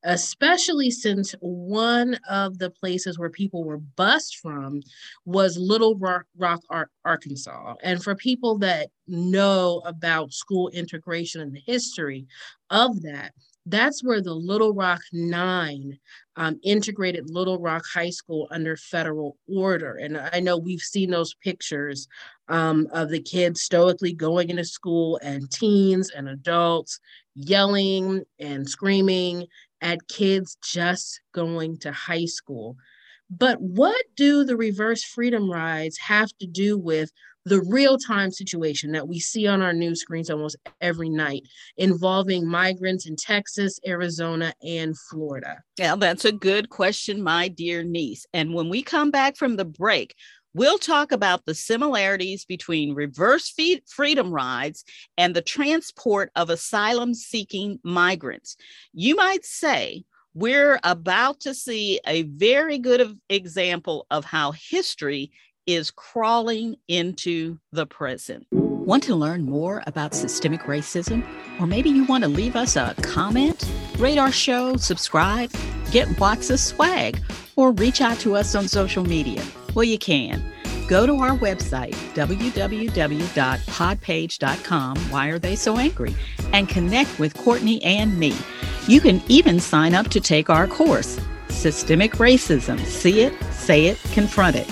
especially 0.03 0.89
since 0.89 1.35
one 1.41 2.17
of 2.29 2.57
the 2.57 2.71
places 2.71 3.19
where 3.19 3.29
people 3.29 3.63
were 3.63 3.77
bused 3.77 4.37
from 4.37 4.81
was 5.25 5.57
Little 5.57 5.95
Rock, 5.97 6.25
Rock 6.37 6.61
Arkansas. 7.03 7.75
And 7.83 8.03
for 8.03 8.15
people 8.15 8.57
that 8.59 8.89
know 9.07 9.81
about 9.85 10.33
school 10.33 10.69
integration 10.69 11.41
and 11.41 11.53
the 11.53 11.61
history 11.65 12.25
of 12.71 13.01
that, 13.03 13.33
that's 13.65 14.03
where 14.03 14.22
the 14.22 14.34
Little 14.34 14.74
Rock 14.74 15.01
Nine 15.12 15.98
um, 16.36 16.60
integrated 16.63 17.29
Little 17.29 17.60
Rock 17.60 17.84
High 17.91 18.10
School 18.10 18.48
under 18.51 18.77
federal 18.77 19.38
order. 19.48 19.95
And 19.95 20.17
I 20.17 20.39
know 20.39 20.57
we've 20.57 20.81
seen 20.81 21.10
those 21.10 21.34
pictures 21.36 22.07
um, 22.48 22.88
of 22.91 23.10
the 23.10 23.22
kids 23.22 23.62
stoically 23.62 24.13
going 24.13 24.50
into 24.50 24.65
school 24.65 25.19
and 25.24 25.50
teens 25.50 26.12
and 26.12 26.29
adults 26.29 27.00
yelling 27.34 28.24
and 28.39 28.69
screaming 28.69 29.48
at 29.81 30.07
kids 30.07 30.57
just 30.63 31.22
going 31.34 31.77
to 31.79 31.91
high 31.91 32.25
school. 32.25 32.77
But 33.29 33.60
what 33.60 34.03
do 34.15 34.44
the 34.44 34.58
reverse 34.58 35.03
freedom 35.03 35.50
rides 35.50 35.98
have 35.98 36.29
to 36.39 36.48
do 36.48 36.77
with 36.77 37.12
the 37.46 37.62
real 37.62 37.98
time 37.98 38.32
situation 38.32 38.91
that 38.91 39.08
we 39.08 39.20
see 39.20 39.46
on 39.48 39.62
our 39.62 39.74
news 39.74 40.01
screens 40.01 40.29
almost 40.29 40.58
every 40.82 41.10
night 41.10 41.44
involving 41.77 42.48
migrants 42.48 43.05
in 43.05 43.15
Texas, 43.15 43.79
Arizona, 43.86 44.53
and 44.63 44.96
Florida? 45.10 45.62
Yeah, 45.77 45.96
that's 45.96 46.25
a 46.25 46.32
good 46.32 46.70
question, 46.70 47.22
my 47.22 47.48
dear 47.48 47.84
niece. 47.84 48.25
And 48.34 48.53
when 48.53 48.70
we 48.70 48.82
come 48.82 49.12
back 49.12 49.38
from 49.38 49.55
the 49.55 49.65
break, 49.65 50.15
We'll 50.55 50.77
talk 50.77 51.12
about 51.12 51.44
the 51.46 51.53
similarities 51.53 52.46
between 52.46 52.96
reverse 52.96 53.53
freedom 53.89 54.32
rides 54.32 54.86
and 55.17 55.36
the 55.36 55.41
transport 55.41 56.32
of 56.38 56.50
asylum 56.50 57.13
seeking 57.13 57.77
migrants. 57.84 58.55
You 58.94 59.17
might 59.17 59.44
say, 59.44 60.05
we're 60.35 60.79
about 60.83 61.39
to 61.39 61.53
see 61.53 62.01
a 62.05 62.23
very 62.23 62.77
good 62.77 63.17
example 63.29 64.05
of 64.11 64.25
how 64.25 64.51
history 64.51 65.31
is 65.65 65.91
crawling 65.91 66.75
into 66.87 67.57
the 67.71 67.87
present. 67.87 68.45
Want 68.51 69.01
to 69.03 69.15
learn 69.15 69.45
more 69.45 69.81
about 69.87 70.13
systemic 70.13 70.63
racism? 70.63 71.25
Or 71.59 71.65
maybe 71.65 71.89
you 71.89 72.03
want 72.03 72.25
to 72.25 72.29
leave 72.29 72.55
us 72.55 72.75
a 72.75 72.93
comment, 73.01 73.67
rate 73.97 74.19
our 74.19 74.31
show, 74.31 74.75
subscribe, 74.75 75.49
get 75.89 76.19
Watts' 76.19 76.61
swag, 76.61 77.19
or 77.55 77.71
reach 77.71 78.01
out 78.01 78.19
to 78.19 78.35
us 78.35 78.53
on 78.53 78.67
social 78.67 79.05
media? 79.05 79.43
Well, 79.73 79.85
you 79.85 79.97
can. 79.97 80.43
Go 80.87 81.07
to 81.07 81.15
our 81.15 81.35
website, 81.37 81.95
www.podpage.com, 82.13 84.97
Why 84.97 85.29
Are 85.29 85.39
They 85.39 85.55
So 85.55 85.77
Angry, 85.77 86.15
and 86.53 86.69
connect 86.69 87.17
with 87.17 87.33
Courtney 87.33 87.83
and 87.83 88.19
me. 88.19 88.35
You 88.87 89.01
can 89.01 89.21
even 89.27 89.59
sign 89.59 89.93
up 89.93 90.07
to 90.09 90.19
take 90.19 90.49
our 90.49 90.67
course, 90.67 91.19
Systemic 91.49 92.13
Racism 92.13 92.83
See 92.85 93.21
It, 93.21 93.33
Say 93.51 93.85
It, 93.85 93.99
Confront 94.13 94.55
It 94.55 94.69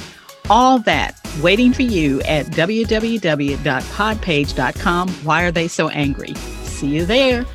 all 0.50 0.80
that 0.80 1.16
waiting 1.42 1.72
for 1.74 1.84
you 1.84 2.22
at 2.22 2.46
www.podpage.com. 2.48 5.10
Why 5.10 5.44
are 5.44 5.52
they 5.52 5.68
so 5.68 5.90
angry? 5.90 6.34
See 6.64 6.88
you 6.88 7.06
there. 7.06 7.46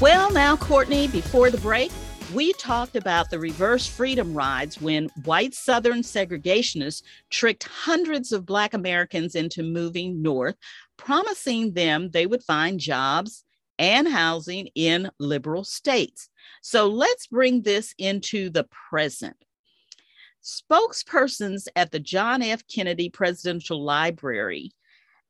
Well, 0.00 0.32
now, 0.32 0.56
Courtney, 0.56 1.06
before 1.08 1.50
the 1.50 1.56
break, 1.58 1.90
we 2.34 2.52
talked 2.54 2.96
about 2.96 3.30
the 3.30 3.38
reverse 3.38 3.86
freedom 3.86 4.34
rides 4.34 4.80
when 4.80 5.08
white 5.24 5.54
Southern 5.54 6.02
segregationists 6.02 7.02
tricked 7.30 7.62
hundreds 7.64 8.32
of 8.32 8.44
Black 8.44 8.74
Americans 8.74 9.36
into 9.36 9.62
moving 9.62 10.22
north, 10.22 10.56
promising 10.96 11.72
them 11.72 12.10
they 12.10 12.26
would 12.26 12.42
find 12.42 12.80
jobs 12.80 13.44
and 13.78 14.08
housing 14.08 14.68
in 14.74 15.10
liberal 15.18 15.64
states. 15.64 16.28
So 16.62 16.86
let's 16.88 17.26
bring 17.26 17.62
this 17.62 17.94
into 17.98 18.50
the 18.50 18.66
present. 18.90 19.36
Spokespersons 20.42 21.66
at 21.74 21.90
the 21.90 22.00
John 22.00 22.42
F. 22.42 22.62
Kennedy 22.68 23.10
Presidential 23.10 23.82
Library 23.82 24.72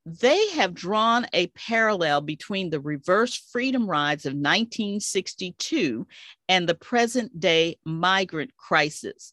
they 0.06 0.50
have 0.50 0.72
drawn 0.72 1.26
a 1.32 1.48
parallel 1.48 2.20
between 2.20 2.70
the 2.70 2.78
reverse 2.78 3.34
freedom 3.36 3.90
rides 3.90 4.24
of 4.24 4.34
1962 4.34 6.06
and 6.48 6.68
the 6.68 6.76
present 6.76 7.40
day 7.40 7.76
migrant 7.84 8.56
crisis. 8.56 9.32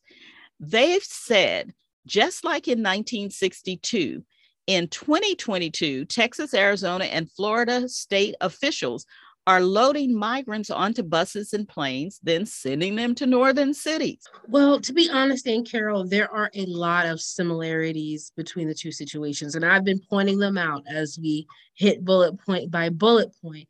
They've 0.59 1.03
said, 1.03 1.75
just 2.07 2.43
like 2.43 2.67
in 2.67 2.79
1962, 2.79 4.23
in 4.67 4.87
2022, 4.87 6.05
Texas, 6.05 6.53
Arizona, 6.53 7.05
and 7.05 7.29
Florida 7.31 7.87
state 7.89 8.35
officials 8.41 9.05
are 9.45 9.61
loading 9.61 10.17
migrants 10.17 10.69
onto 10.69 11.03
buses 11.03 11.53
and 11.53 11.67
planes, 11.67 12.19
then 12.23 12.45
sending 12.45 12.95
them 12.95 13.13
to 13.13 13.25
northern 13.25 13.73
cities. 13.73 14.19
Well, 14.47 14.79
to 14.79 14.93
be 14.93 15.09
honest, 15.11 15.47
and 15.47 15.69
Carol, 15.69 16.07
there 16.07 16.31
are 16.33 16.49
a 16.53 16.65
lot 16.65 17.05
of 17.05 17.19
similarities 17.19 18.31
between 18.37 18.69
the 18.69 18.73
two 18.73 18.91
situations, 18.91 19.55
and 19.55 19.65
I've 19.65 19.83
been 19.83 19.99
pointing 20.09 20.39
them 20.39 20.57
out 20.57 20.83
as 20.89 21.19
we 21.21 21.45
hit 21.73 22.05
bullet 22.05 22.39
point 22.39 22.71
by 22.71 22.89
bullet 22.89 23.31
point. 23.41 23.67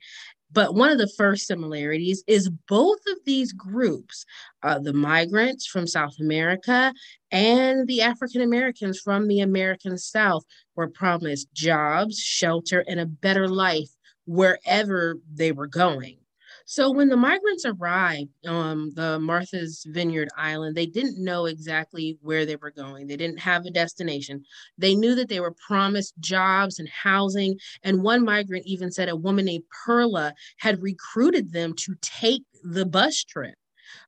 But 0.53 0.75
one 0.75 0.91
of 0.91 0.99
the 0.99 1.11
first 1.17 1.47
similarities 1.47 2.23
is 2.27 2.49
both 2.67 2.99
of 3.07 3.17
these 3.25 3.51
groups, 3.51 4.25
uh, 4.61 4.79
the 4.79 4.93
migrants 4.93 5.65
from 5.65 5.87
South 5.87 6.15
America 6.19 6.93
and 7.31 7.87
the 7.87 8.01
African 8.01 8.41
Americans 8.41 8.99
from 8.99 9.27
the 9.27 9.41
American 9.41 9.97
South, 9.97 10.43
were 10.75 10.89
promised 10.89 11.51
jobs, 11.53 12.19
shelter, 12.19 12.85
and 12.87 12.99
a 12.99 13.05
better 13.05 13.47
life 13.47 13.89
wherever 14.25 15.17
they 15.33 15.51
were 15.51 15.67
going. 15.67 16.17
So 16.65 16.91
when 16.91 17.09
the 17.09 17.17
migrants 17.17 17.65
arrived 17.65 18.31
on 18.47 18.53
um, 18.55 18.91
the 18.95 19.19
Martha's 19.19 19.85
Vineyard 19.89 20.29
Island, 20.37 20.75
they 20.75 20.85
didn't 20.85 21.21
know 21.21 21.45
exactly 21.45 22.17
where 22.21 22.45
they 22.45 22.55
were 22.55 22.71
going. 22.71 23.07
They 23.07 23.17
didn't 23.17 23.39
have 23.39 23.65
a 23.65 23.71
destination. 23.71 24.43
They 24.77 24.95
knew 24.95 25.13
that 25.15 25.27
they 25.27 25.41
were 25.41 25.55
promised 25.67 26.13
jobs 26.19 26.79
and 26.79 26.87
housing. 26.87 27.57
And 27.83 28.01
one 28.01 28.23
migrant 28.23 28.65
even 28.65 28.91
said 28.91 29.09
a 29.09 29.15
woman 29.15 29.45
named 29.45 29.65
Perla 29.85 30.33
had 30.57 30.81
recruited 30.81 31.51
them 31.51 31.73
to 31.79 31.95
take 32.01 32.43
the 32.63 32.85
bus 32.85 33.23
trip. 33.23 33.55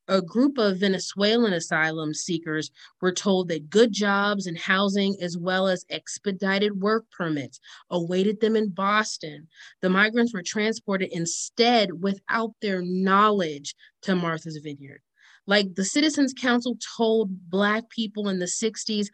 A 0.08 0.22
group 0.22 0.58
of 0.58 0.80
Venezuelan 0.80 1.54
asylum 1.54 2.14
seekers 2.14 2.72
were 3.02 3.12
told 3.12 3.48
that 3.50 3.70
good 3.70 3.92
jobs 3.92 4.48
and 4.48 4.58
housing, 4.58 5.16
as 5.22 5.38
well 5.38 5.68
as 5.68 5.86
expedited 5.90 6.82
work 6.82 7.06
permits, 7.12 7.60
awaited 7.90 8.40
them 8.40 8.56
in 8.56 8.70
Boston. 8.70 9.48
The 9.82 9.90
migrants 9.90 10.34
were 10.34 10.44
transported 10.44 11.10
instead 11.12 12.04
without 12.04 12.54
their 12.62 12.82
knowledge 12.82 13.76
to 14.04 14.16
Martha's 14.16 14.58
Vineyard. 14.58 15.02
Like 15.48 15.76
the 15.76 15.86
Citizens 15.86 16.34
Council 16.34 16.78
told 16.98 17.50
Black 17.50 17.90
people 17.90 18.30
in 18.30 18.40
the 18.40 18.46
60s, 18.46 19.08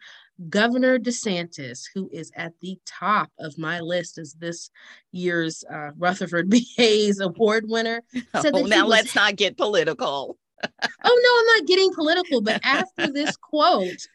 Governor 0.48 0.98
DeSantis, 0.98 1.84
who 1.94 2.08
is 2.12 2.32
at 2.34 2.52
the 2.60 2.78
top 2.86 3.30
of 3.38 3.58
my 3.58 3.80
list 3.80 4.18
as 4.18 4.34
this 4.34 4.70
year's 5.12 5.62
uh, 5.70 5.90
Rutherford 5.96 6.48
B. 6.48 6.66
Hayes 6.76 7.20
Award 7.20 7.64
winner, 7.68 8.02
said 8.40 8.52
oh, 8.54 8.64
now 8.64 8.86
let's 8.86 9.14
not 9.14 9.36
get 9.36 9.56
political. 9.56 10.38
Oh 10.64 11.20
no, 11.22 11.40
I'm 11.40 11.58
not 11.58 11.66
getting 11.66 11.92
political, 11.94 12.40
but 12.40 12.60
after 12.64 13.12
this 13.12 13.36
quote, 13.36 14.06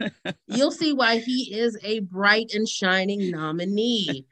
you'll 0.47 0.71
see 0.71 0.93
why 0.93 1.17
he 1.17 1.57
is 1.57 1.77
a 1.83 1.99
bright 1.99 2.53
and 2.53 2.67
shining 2.67 3.31
nominee. 3.31 4.25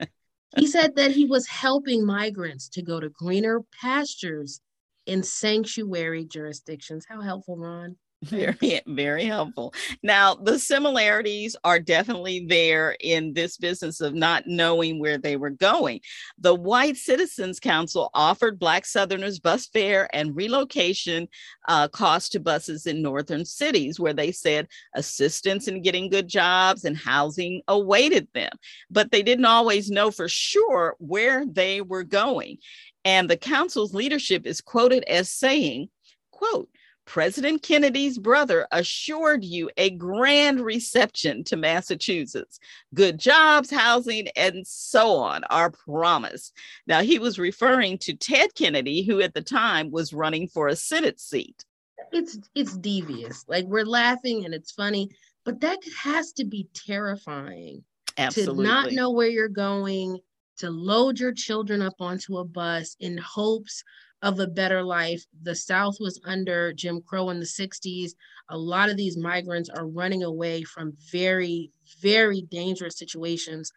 He 0.58 0.68
said 0.68 0.96
that 0.96 1.12
he 1.12 1.26
was 1.26 1.48
helping 1.48 2.06
migrants 2.06 2.70
to 2.70 2.82
go 2.82 3.00
to 3.00 3.10
greener 3.10 3.62
pastures 3.82 4.62
in 5.06 5.22
sanctuary 5.24 6.26
jurisdictions. 6.26 7.06
How 7.08 7.22
helpful, 7.22 7.58
Ron? 7.58 7.98
Very, 8.30 8.82
very 8.88 9.26
helpful. 9.26 9.74
Now, 10.02 10.34
the 10.34 10.58
similarities 10.58 11.56
are 11.64 11.80
definitely 11.80 12.46
there 12.48 12.98
in 13.00 13.34
this 13.34 13.58
business 13.58 14.02
of 14.02 14.16
not 14.16 14.48
knowing 14.48 15.00
where 15.00 15.20
they 15.20 15.36
were 15.36 15.52
going. 15.52 16.00
The 16.40 16.56
White 16.56 16.98
Citizens 16.98 17.60
Council 17.60 18.10
offered 18.16 18.58
Black 18.58 18.86
Southerners 18.86 19.40
bus 19.40 19.68
fare 19.68 20.10
and 20.12 20.36
relocation 20.36 21.28
uh, 21.68 21.88
costs 21.90 22.30
to 22.30 22.40
buses 22.40 22.88
in 22.88 23.04
northern 23.04 23.46
cities, 23.46 24.00
where 24.00 24.14
they 24.14 24.32
said 24.32 24.68
assistance 24.96 25.68
in 25.68 25.84
getting 25.84 26.10
good 26.10 26.28
jobs 26.28 26.84
and 26.84 26.98
housing 26.98 27.62
awaited 27.68 28.28
them. 28.34 28.52
But 28.90 29.12
they 29.12 29.22
didn't 29.22 29.46
always 29.46 29.92
know 29.92 30.10
for 30.10 30.28
sure 30.28 30.96
where 30.98 31.46
they 31.46 31.82
were 31.82 32.04
going. 32.04 32.58
And 33.04 33.30
the 33.30 33.38
council's 33.38 33.94
leadership 33.94 34.48
is 34.48 34.62
quoted 34.62 35.04
as 35.04 35.30
saying, 35.30 35.90
quote, 36.32 36.70
President 37.06 37.62
Kennedy's 37.62 38.18
brother 38.18 38.68
assured 38.72 39.44
you 39.44 39.70
a 39.78 39.92
grand 39.92 40.62
reception 40.62 41.44
to 41.46 41.56
Massachusetts. 41.56 42.60
Good 42.94 43.20
jobs, 43.20 43.70
housing, 43.70 44.28
and 44.36 44.66
so 44.66 45.16
on 45.18 45.44
are 45.46 45.72
promised. 45.72 46.54
Now, 46.88 47.02
he 47.02 47.20
was 47.20 47.40
referring 47.40 48.00
to 48.00 48.16
Ted 48.16 48.56
Kennedy, 48.56 49.04
who 49.04 49.22
at 49.22 49.34
the 49.34 49.42
time 49.42 49.92
was 49.92 50.14
running 50.14 50.48
for 50.48 50.68
a 50.68 50.76
Senate 50.76 51.20
seat. 51.20 51.64
It's 52.12 52.38
it's 52.54 52.78
devious. 52.78 53.46
Like 53.48 53.66
we're 53.66 53.86
laughing 53.86 54.46
and 54.46 54.54
it's 54.54 54.72
funny, 54.72 55.10
but 55.44 55.62
that 55.62 55.80
has 55.98 56.34
to 56.34 56.46
be 56.46 56.68
terrifying. 56.74 57.84
Absolutely. 58.18 58.64
To 58.64 58.70
not 58.70 58.92
know 58.92 59.12
where 59.12 59.28
you're 59.28 59.48
going, 59.48 60.20
to 60.58 60.70
load 60.70 61.20
your 61.20 61.34
children 61.34 61.82
up 61.82 61.96
onto 62.00 62.38
a 62.38 62.46
bus 62.46 62.96
in 63.00 63.18
hopes 63.18 63.84
of 64.26 64.40
a 64.40 64.48
better 64.48 64.82
life. 64.84 65.24
The 65.44 65.56
South 65.56 65.98
was 66.00 66.20
under 66.26 66.74
Jim 66.74 67.00
Crow 67.00 67.30
in 67.30 67.40
the 67.40 67.46
60s. 67.46 68.14
A 68.50 68.58
lot 68.58 68.90
of 68.90 68.98
these 68.98 69.16
migrants 69.16 69.70
are 69.70 69.86
running 69.86 70.24
away 70.24 70.64
from 70.64 70.98
very, 71.12 71.72
very 72.02 72.42
dangerous 72.42 72.98
situations 72.98 73.72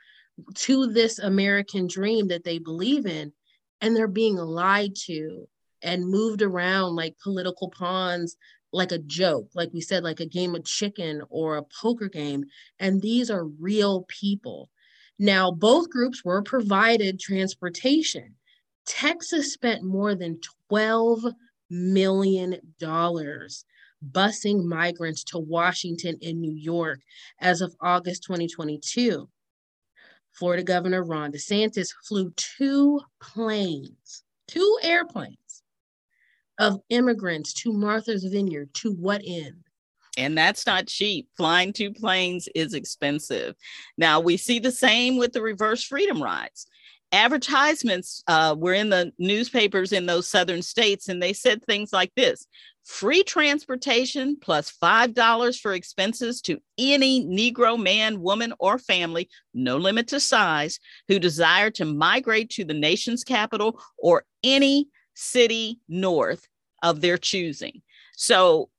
to 0.55 0.87
this 0.87 1.19
American 1.19 1.87
dream 1.87 2.29
that 2.29 2.45
they 2.45 2.59
believe 2.59 3.05
in. 3.05 3.31
And 3.83 3.95
they're 3.95 4.09
being 4.09 4.37
lied 4.37 4.97
to 5.05 5.47
and 5.83 6.09
moved 6.09 6.41
around 6.41 6.97
like 6.97 7.19
political 7.23 7.69
pawns, 7.69 8.35
like 8.73 8.91
a 8.91 8.99
joke, 8.99 9.51
like 9.55 9.71
we 9.75 9.83
said, 9.83 10.03
like 10.03 10.21
a 10.21 10.27
game 10.27 10.55
of 10.55 10.65
chicken 10.65 11.23
or 11.29 11.59
a 11.59 11.67
poker 11.83 12.09
game. 12.09 12.45
And 12.81 13.03
these 13.03 13.31
are 13.31 13.45
real 13.45 14.07
people. 14.09 14.71
Now, 15.19 15.51
both 15.51 15.91
groups 15.91 16.25
were 16.25 16.43
provided 16.43 17.21
transportation. 17.21 18.37
Texas 18.89 19.53
spent 19.53 19.85
more 19.85 20.15
than 20.15 20.41
$12 20.71 21.33
million 21.71 22.59
busing 22.81 24.65
migrants 24.65 25.23
to 25.25 25.39
Washington 25.39 26.17
and 26.23 26.41
New 26.41 26.55
York 26.55 27.01
as 27.41 27.61
of 27.61 27.77
August 27.81 28.23
2022. 28.25 29.29
Florida 30.33 30.63
Governor 30.63 31.05
Ron 31.05 31.33
DeSantis 31.33 31.89
flew 32.09 32.33
two 32.37 33.01
planes, 33.21 34.25
two 34.47 34.79
airplanes 34.83 35.63
of 36.59 36.81
immigrants 36.89 37.53
to 37.53 37.73
Martha's 37.73 38.25
Vineyard. 38.25 38.73
To 38.75 38.93
what 38.93 39.21
end? 39.27 39.65
and 40.19 40.37
that's 40.37 40.67
not 40.67 40.89
cheap. 40.89 41.29
Flying 41.37 41.73
two 41.73 41.93
planes 41.93 42.49
is 42.55 42.75
expensive. 42.75 43.55
Now, 43.97 44.19
we 44.19 44.37
see 44.37 44.59
the 44.59 44.73
same 44.73 45.17
with 45.17 45.33
the 45.33 45.41
reverse 45.41 45.85
freedom 45.85 46.21
rides. 46.21 46.67
Advertisements 47.11 48.23
uh, 48.27 48.55
were 48.59 48.75
in 48.75 48.91
the 48.91 49.13
newspapers 49.19 49.93
in 49.93 50.07
those 50.07 50.29
southern 50.29 50.63
states, 50.63 51.09
and 51.09 51.23
they 51.23 51.33
said 51.33 51.65
things 51.65 51.93
like 51.93 52.13
this 52.17 52.47
free 52.85 53.23
transportation 53.23 54.37
plus 54.41 54.73
$5 54.83 55.61
for 55.61 55.75
expenses 55.75 56.41
to 56.41 56.59
any 56.79 57.27
Negro 57.27 57.81
man, 57.81 58.23
woman, 58.23 58.55
or 58.59 58.79
family, 58.79 59.29
no 59.53 59.77
limit 59.77 60.09
to 60.09 60.19
size, 60.19 60.81
who 61.07 61.19
desire 61.19 61.71
to 61.73 61.85
migrate 61.85 62.49
to 62.51 62.65
the 62.65 62.75
nation's 62.75 63.25
capital 63.25 63.79
or 63.99 64.25
any 64.43 64.89
city 65.15 65.81
north 65.87 66.49
of 66.83 67.03
their 67.03 67.19
choosing. 67.19 67.83
So 68.17 68.71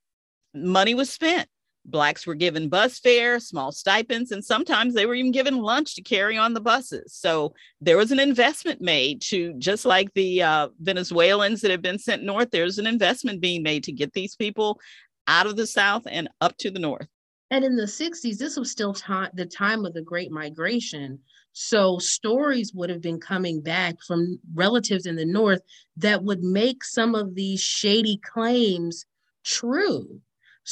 money 0.52 0.94
was 0.94 1.10
spent. 1.10 1.48
Blacks 1.90 2.26
were 2.26 2.34
given 2.34 2.68
bus 2.68 2.98
fare, 2.98 3.40
small 3.40 3.72
stipends, 3.72 4.30
and 4.32 4.44
sometimes 4.44 4.94
they 4.94 5.06
were 5.06 5.14
even 5.14 5.32
given 5.32 5.58
lunch 5.58 5.94
to 5.96 6.02
carry 6.02 6.36
on 6.36 6.54
the 6.54 6.60
buses. 6.60 7.14
So 7.14 7.54
there 7.80 7.96
was 7.96 8.12
an 8.12 8.20
investment 8.20 8.80
made 8.80 9.20
to, 9.22 9.54
just 9.58 9.84
like 9.84 10.12
the 10.14 10.42
uh, 10.42 10.68
Venezuelans 10.80 11.60
that 11.60 11.70
have 11.70 11.82
been 11.82 11.98
sent 11.98 12.22
north, 12.22 12.50
there's 12.50 12.78
an 12.78 12.86
investment 12.86 13.40
being 13.40 13.62
made 13.62 13.84
to 13.84 13.92
get 13.92 14.12
these 14.12 14.36
people 14.36 14.80
out 15.26 15.46
of 15.46 15.56
the 15.56 15.66
South 15.66 16.06
and 16.10 16.28
up 16.40 16.56
to 16.58 16.70
the 16.70 16.78
North. 16.80 17.08
And 17.50 17.64
in 17.64 17.76
the 17.76 17.84
60s, 17.84 18.38
this 18.38 18.56
was 18.56 18.70
still 18.70 18.92
the 19.34 19.46
time 19.46 19.84
of 19.84 19.92
the 19.92 20.02
Great 20.02 20.30
Migration. 20.30 21.18
So 21.52 21.98
stories 21.98 22.72
would 22.74 22.90
have 22.90 23.00
been 23.00 23.18
coming 23.18 23.60
back 23.60 23.96
from 24.06 24.38
relatives 24.54 25.06
in 25.06 25.16
the 25.16 25.24
North 25.24 25.60
that 25.96 26.22
would 26.22 26.42
make 26.42 26.84
some 26.84 27.14
of 27.16 27.34
these 27.34 27.60
shady 27.60 28.20
claims 28.22 29.04
true 29.44 30.20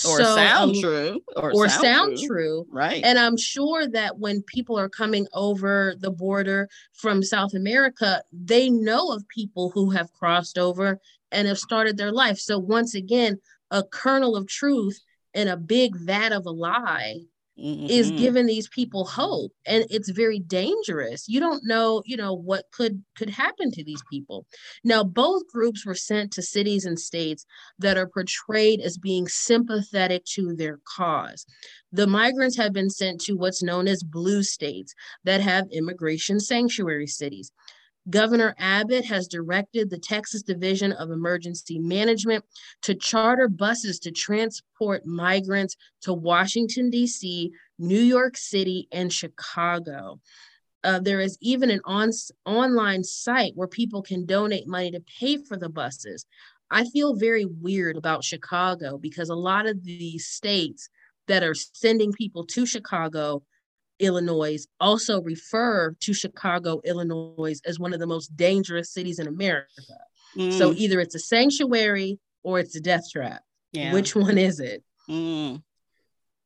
or 0.06 0.18
so, 0.18 0.36
sound 0.36 0.76
um, 0.76 0.80
true 0.80 1.20
or, 1.36 1.52
or 1.52 1.68
sound, 1.68 1.82
sound 1.82 2.18
true. 2.18 2.26
true. 2.26 2.66
right 2.70 3.02
and 3.04 3.18
i'm 3.18 3.36
sure 3.36 3.88
that 3.88 4.18
when 4.18 4.42
people 4.42 4.78
are 4.78 4.88
coming 4.88 5.26
over 5.32 5.94
the 5.98 6.10
border 6.10 6.68
from 6.92 7.22
south 7.22 7.54
america 7.54 8.22
they 8.32 8.70
know 8.70 9.10
of 9.10 9.26
people 9.28 9.70
who 9.70 9.90
have 9.90 10.12
crossed 10.12 10.58
over 10.58 11.00
and 11.32 11.48
have 11.48 11.58
started 11.58 11.96
their 11.96 12.12
life 12.12 12.38
so 12.38 12.58
once 12.58 12.94
again 12.94 13.38
a 13.70 13.82
kernel 13.82 14.36
of 14.36 14.46
truth 14.46 15.00
in 15.34 15.48
a 15.48 15.56
big 15.56 15.96
vat 15.96 16.32
of 16.32 16.46
a 16.46 16.50
lie 16.50 17.16
mm-hmm. 17.58 17.86
is 17.86 18.10
giving 18.12 18.46
these 18.46 18.68
people 18.68 19.04
hope 19.04 19.52
and 19.66 19.84
it's 19.90 20.10
very 20.10 20.38
dangerous. 20.38 21.28
You 21.28 21.40
don't 21.40 21.62
know 21.64 22.02
you 22.06 22.16
know 22.16 22.34
what 22.34 22.64
could 22.72 23.02
could 23.16 23.30
happen 23.30 23.70
to 23.72 23.84
these 23.84 24.02
people. 24.10 24.46
Now 24.84 25.04
both 25.04 25.48
groups 25.48 25.84
were 25.84 25.94
sent 25.94 26.32
to 26.32 26.42
cities 26.42 26.84
and 26.84 26.98
states 26.98 27.44
that 27.78 27.96
are 27.96 28.08
portrayed 28.08 28.80
as 28.80 28.98
being 28.98 29.28
sympathetic 29.28 30.24
to 30.34 30.54
their 30.54 30.80
cause. 30.96 31.46
The 31.92 32.06
migrants 32.06 32.56
have 32.56 32.72
been 32.72 32.90
sent 32.90 33.20
to 33.22 33.34
what's 33.34 33.62
known 33.62 33.88
as 33.88 34.02
blue 34.02 34.42
states 34.42 34.94
that 35.24 35.40
have 35.40 35.66
immigration 35.72 36.40
sanctuary 36.40 37.06
cities 37.06 37.52
Governor 38.10 38.54
Abbott 38.58 39.04
has 39.06 39.28
directed 39.28 39.90
the 39.90 39.98
Texas 39.98 40.42
Division 40.42 40.92
of 40.92 41.10
Emergency 41.10 41.78
Management 41.78 42.44
to 42.82 42.94
charter 42.94 43.48
buses 43.48 43.98
to 44.00 44.10
transport 44.10 45.04
migrants 45.04 45.76
to 46.02 46.14
Washington, 46.14 46.90
D.C., 46.90 47.50
New 47.78 48.00
York 48.00 48.36
City, 48.36 48.88
and 48.92 49.12
Chicago. 49.12 50.20
Uh, 50.84 51.00
there 51.00 51.20
is 51.20 51.36
even 51.40 51.70
an 51.70 51.80
on, 51.84 52.10
online 52.46 53.04
site 53.04 53.52
where 53.56 53.68
people 53.68 54.00
can 54.00 54.24
donate 54.24 54.66
money 54.66 54.90
to 54.90 55.02
pay 55.20 55.36
for 55.36 55.56
the 55.56 55.68
buses. 55.68 56.24
I 56.70 56.84
feel 56.84 57.14
very 57.14 57.44
weird 57.44 57.96
about 57.96 58.24
Chicago 58.24 58.96
because 58.96 59.28
a 59.28 59.34
lot 59.34 59.66
of 59.66 59.84
these 59.84 60.26
states 60.26 60.88
that 61.26 61.42
are 61.42 61.54
sending 61.54 62.12
people 62.12 62.44
to 62.46 62.64
Chicago 62.64 63.42
Illinois 63.98 64.64
also 64.80 65.20
refer 65.22 65.94
to 66.00 66.12
Chicago, 66.12 66.80
Illinois 66.84 67.60
as 67.64 67.78
one 67.78 67.92
of 67.92 68.00
the 68.00 68.06
most 68.06 68.36
dangerous 68.36 68.90
cities 68.90 69.18
in 69.18 69.26
America. 69.26 69.82
Mm. 70.36 70.56
So 70.56 70.72
either 70.72 71.00
it's 71.00 71.14
a 71.14 71.20
sanctuary 71.20 72.18
or 72.42 72.58
it's 72.58 72.76
a 72.76 72.80
death 72.80 73.10
trap. 73.10 73.42
Yeah. 73.72 73.92
Which 73.92 74.14
one 74.14 74.38
is 74.38 74.60
it? 74.60 74.82
Mm. 75.08 75.62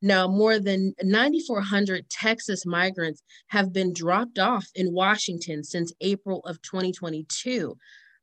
Now, 0.05 0.27
more 0.27 0.59
than 0.59 0.95
9,400 1.03 2.11
Texas 2.11 2.67
migrants 2.67 3.23
have 3.49 3.73
been 3.73 3.93
dropped 3.93 4.39
off 4.39 4.67
in 4.75 4.93
Washington 4.93 5.63
since 5.63 5.93
April 6.01 6.41
of 6.41 6.61
2022, 6.63 7.77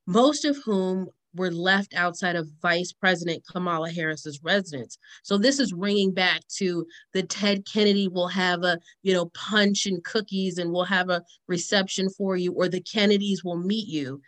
most 0.06 0.44
of 0.44 0.58
whom 0.66 1.08
were 1.36 1.52
left 1.52 1.94
outside 1.96 2.36
of 2.36 2.50
Vice 2.62 2.92
President 2.92 3.44
Kamala 3.50 3.92
Harris's 3.92 4.42
residence. 4.44 4.98
So 5.24 5.38
this 5.38 5.60
is 5.60 5.74
ringing 5.74 6.12
back 6.12 6.42
to 6.58 6.86
the 7.14 7.24
Ted 7.24 7.66
Kennedy 7.72 8.08
will 8.08 8.28
have 8.28 8.64
a, 8.64 8.80
you 9.04 9.14
know, 9.14 9.28
punch 9.28 9.86
and 9.86 10.04
cookies 10.04 10.58
and 10.58 10.72
we'll 10.72 10.86
have 10.86 11.10
a 11.10 11.24
reception 11.48 12.10
for 12.10 12.36
you 12.36 12.54
or 12.54 12.68
the 12.68 12.82
Kennedys 12.82 13.44
will 13.44 13.58
meet 13.58 13.88
you. 13.88 14.22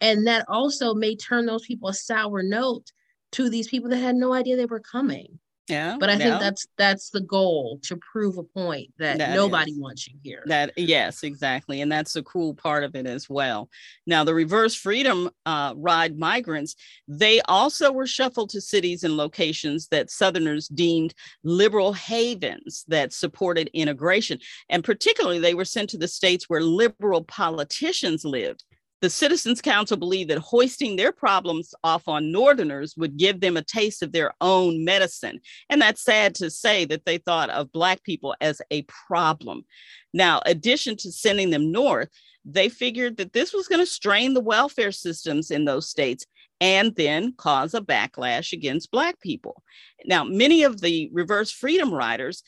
And 0.00 0.26
that 0.26 0.44
also 0.48 0.94
may 0.94 1.16
turn 1.16 1.46
those 1.46 1.66
people 1.66 1.88
a 1.88 1.94
sour 1.94 2.42
note 2.42 2.92
to 3.32 3.48
these 3.48 3.68
people 3.68 3.90
that 3.90 3.96
had 3.98 4.16
no 4.16 4.32
idea 4.32 4.56
they 4.56 4.66
were 4.66 4.80
coming. 4.80 5.38
Yeah. 5.68 5.96
But 5.98 6.10
I 6.10 6.18
think 6.18 6.40
that's 6.40 6.66
that's 6.76 7.08
the 7.08 7.22
goal 7.22 7.80
to 7.84 7.96
prove 7.96 8.36
a 8.36 8.42
point 8.42 8.92
that, 8.98 9.16
that 9.16 9.34
nobody 9.34 9.70
is. 9.70 9.78
wants 9.78 10.06
you 10.06 10.14
here. 10.22 10.42
That 10.46 10.72
yes, 10.76 11.22
exactly. 11.22 11.80
And 11.80 11.90
that's 11.90 12.12
the 12.12 12.22
cruel 12.22 12.54
part 12.54 12.84
of 12.84 12.94
it 12.94 13.06
as 13.06 13.30
well. 13.30 13.70
Now 14.06 14.24
the 14.24 14.34
reverse 14.34 14.74
freedom 14.74 15.30
uh, 15.46 15.72
ride 15.76 16.18
migrants, 16.18 16.76
they 17.08 17.40
also 17.42 17.92
were 17.92 18.06
shuffled 18.06 18.50
to 18.50 18.60
cities 18.60 19.04
and 19.04 19.16
locations 19.16 19.88
that 19.88 20.10
Southerners 20.10 20.68
deemed 20.68 21.14
liberal 21.44 21.94
havens 21.94 22.84
that 22.88 23.14
supported 23.14 23.70
integration. 23.72 24.38
And 24.68 24.84
particularly 24.84 25.38
they 25.38 25.54
were 25.54 25.64
sent 25.64 25.88
to 25.90 25.98
the 25.98 26.08
states 26.08 26.44
where 26.48 26.60
liberal 26.60 27.24
politicians 27.24 28.24
lived. 28.24 28.64
The 29.04 29.10
Citizens 29.10 29.60
Council 29.60 29.98
believed 29.98 30.30
that 30.30 30.38
hoisting 30.38 30.96
their 30.96 31.12
problems 31.12 31.74
off 31.84 32.08
on 32.08 32.32
Northerners 32.32 32.94
would 32.96 33.18
give 33.18 33.40
them 33.40 33.54
a 33.54 33.62
taste 33.62 34.02
of 34.02 34.12
their 34.12 34.32
own 34.40 34.82
medicine. 34.82 35.40
And 35.68 35.78
that's 35.78 36.02
sad 36.02 36.34
to 36.36 36.48
say 36.48 36.86
that 36.86 37.04
they 37.04 37.18
thought 37.18 37.50
of 37.50 37.70
Black 37.70 38.02
people 38.02 38.34
as 38.40 38.62
a 38.70 38.80
problem. 39.06 39.66
Now, 40.14 40.40
addition 40.46 40.96
to 40.96 41.12
sending 41.12 41.50
them 41.50 41.70
north, 41.70 42.08
they 42.46 42.70
figured 42.70 43.18
that 43.18 43.34
this 43.34 43.52
was 43.52 43.68
going 43.68 43.80
to 43.80 43.86
strain 43.86 44.32
the 44.32 44.40
welfare 44.40 44.90
systems 44.90 45.50
in 45.50 45.66
those 45.66 45.86
states 45.86 46.24
and 46.58 46.96
then 46.96 47.34
cause 47.36 47.74
a 47.74 47.82
backlash 47.82 48.54
against 48.54 48.90
Black 48.90 49.20
people. 49.20 49.62
Now, 50.06 50.24
many 50.24 50.62
of 50.62 50.80
the 50.80 51.10
reverse 51.12 51.50
freedom 51.50 51.92
riders 51.92 52.42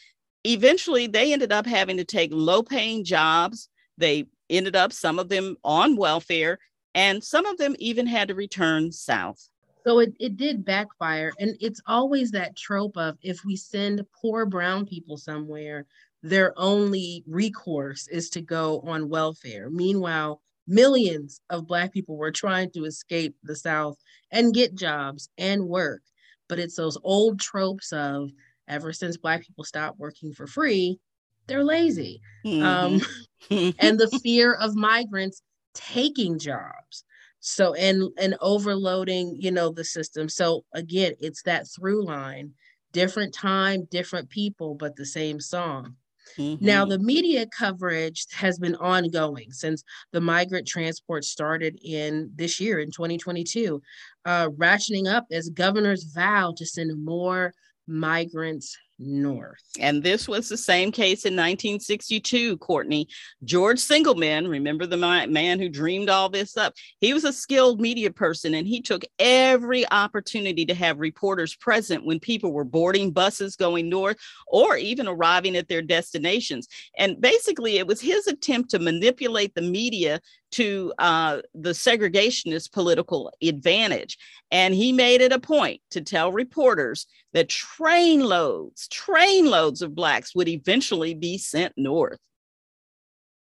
eventually 0.45 1.07
they 1.07 1.35
ended 1.35 1.53
up 1.53 1.67
having 1.67 1.99
to 1.99 2.05
take 2.05 2.31
low 2.33 2.63
paying 2.63 3.05
jobs. 3.05 3.69
They 3.99 4.27
ended 4.51 4.77
up, 4.77 4.93
some 4.93 5.19
of 5.19 5.29
them 5.29 5.57
on 5.65 5.97
welfare, 5.97 6.59
and 6.95 7.23
some 7.23 7.47
of 7.47 7.59
them 7.59 7.77
even 7.79 8.07
had 8.07 8.29
to 8.29 8.35
return 8.35 8.93
south. 8.93 9.49
So 9.87 10.01
it, 10.01 10.15
it 10.19 10.37
did 10.37 10.65
backfire. 10.65 11.33
And 11.39 11.57
it's 11.61 11.81
always 11.87 12.33
that 12.33 12.57
trope 12.57 12.97
of 12.97 13.17
if 13.23 13.45
we 13.45 13.55
send 13.55 14.05
poor 14.21 14.45
brown 14.45 14.85
people 14.85 15.17
somewhere, 15.17 15.87
their 16.23 16.53
only 16.57 17.23
recourse 17.27 18.09
is 18.09 18.31
to 18.31 18.41
go 18.41 18.81
on 18.81 19.09
welfare. 19.09 19.71
Meanwhile, 19.71 20.43
millions 20.67 21.41
of 21.51 21.69
Black 21.69 21.93
people 21.93 22.17
were 22.17 22.33
trying 22.33 22.71
to 22.73 22.85
escape 22.85 23.37
the 23.45 23.55
South 23.55 23.97
and 24.33 24.55
get 24.55 24.75
jobs 24.75 25.29
and 25.39 25.69
work. 25.69 26.03
But 26.49 26.59
it's 26.59 26.75
those 26.75 26.99
old 27.05 27.39
tropes 27.39 27.93
of 27.93 28.31
ever 28.69 28.93
since 28.93 29.17
Black 29.17 29.43
people 29.43 29.63
stopped 29.63 30.01
working 30.01 30.33
for 30.33 30.47
free, 30.47 30.99
they're 31.47 31.65
lazy. 31.65 32.21
Mm-hmm. 32.45 32.63
Um, 32.63 33.75
and 33.79 33.99
the 33.99 34.21
fear 34.23 34.55
of 34.55 34.75
migrants 34.75 35.43
taking 35.75 36.39
jobs 36.39 37.05
so 37.41 37.75
and 37.75 38.11
and 38.19 38.35
overloading 38.41 39.37
you 39.39 39.53
know 39.53 39.71
the 39.71 39.85
system 39.85 40.29
so 40.29 40.65
again 40.75 41.13
it's 41.21 41.43
that 41.43 41.65
through 41.69 42.05
line 42.05 42.51
different 42.93 43.33
time 43.33 43.87
different 43.91 44.29
people 44.31 44.75
but 44.75 44.97
the 44.97 45.07
same 45.07 45.39
song 45.39 45.95
mm-hmm. 46.37 46.65
now 46.65 46.85
the 46.85 46.99
media 46.99 47.47
coverage 47.57 48.27
has 48.33 48.59
been 48.59 48.75
ongoing 48.77 49.53
since 49.53 49.85
the 50.11 50.21
migrant 50.21 50.67
transport 50.67 51.25
started 51.25 51.79
in 51.85 52.29
this 52.35 52.59
year 52.59 52.81
in 52.81 52.91
2022 52.91 53.81
uh, 54.25 54.49
ratcheting 54.49 55.07
up 55.07 55.25
as 55.31 55.49
governors 55.51 56.03
vow 56.03 56.53
to 56.57 56.67
send 56.67 57.05
more 57.05 57.53
migrants 57.87 58.77
north. 58.99 59.63
And 59.79 60.03
this 60.03 60.27
was 60.27 60.49
the 60.49 60.57
same 60.57 60.91
case 60.91 61.25
in 61.25 61.35
1962, 61.35 62.57
Courtney. 62.59 63.09
George 63.45 63.79
Singelmann, 63.79 64.49
remember 64.49 64.87
the 64.87 64.97
man 64.97 65.59
who 65.59 65.69
dreamed 65.69 66.09
all 66.09 66.29
this 66.29 66.57
up? 66.57 66.73
He 67.01 67.13
was 67.13 67.25
a 67.25 67.33
skilled 67.33 67.81
media 67.81 68.11
person 68.11 68.55
and 68.55 68.67
he 68.67 68.81
took 68.81 69.05
every 69.19 69.91
opportunity 69.91 70.65
to 70.67 70.75
have 70.75 70.99
reporters 70.99 71.55
present 71.57 72.07
when 72.07 72.21
people 72.21 72.53
were 72.53 72.65
boarding 72.65 73.11
buses 73.11 73.57
going 73.57 73.89
north 73.89 74.17
or 74.47 74.77
even 74.77 75.07
arriving 75.07 75.57
at 75.57 75.69
their 75.69 75.83
destinations. 75.83 76.69
And 76.97 77.21
basically, 77.21 77.79
it 77.79 77.87
was 77.87 78.01
his 78.01 78.27
attempt 78.27 78.71
to 78.71 78.79
manipulate 78.79 79.55
the 79.55 79.63
media 79.63 80.21
to 80.57 80.93
uh, 80.99 81.41
the 81.55 81.71
segregationist 81.71 82.73
political 82.73 83.33
advantage. 83.43 84.19
And 84.51 84.75
he 84.75 84.93
made 84.93 85.21
it 85.21 85.33
a 85.33 85.39
point 85.39 85.81
to 85.91 86.01
tell 86.01 86.33
reporters 86.33 87.07
that 87.33 87.49
trainloads, 87.49 88.89
trainloads 88.89 89.83
of 89.83 89.95
Blacks 89.95 90.35
would 90.35 90.49
eventually 90.49 91.15
be 91.15 91.37
sent 91.37 91.75
north. 91.77 92.19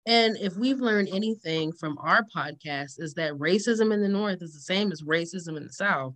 And 0.06 0.36
if 0.38 0.56
we've 0.56 0.80
learned 0.80 1.08
anything 1.12 1.72
from 1.72 1.96
our 2.00 2.26
podcast, 2.34 3.00
is 3.00 3.14
that 3.14 3.34
racism 3.34 3.92
in 3.92 4.02
the 4.02 4.08
North 4.08 4.42
is 4.42 4.52
the 4.52 4.60
same 4.60 4.92
as 4.92 5.02
racism 5.02 5.56
in 5.56 5.64
the 5.64 5.72
South. 5.72 6.14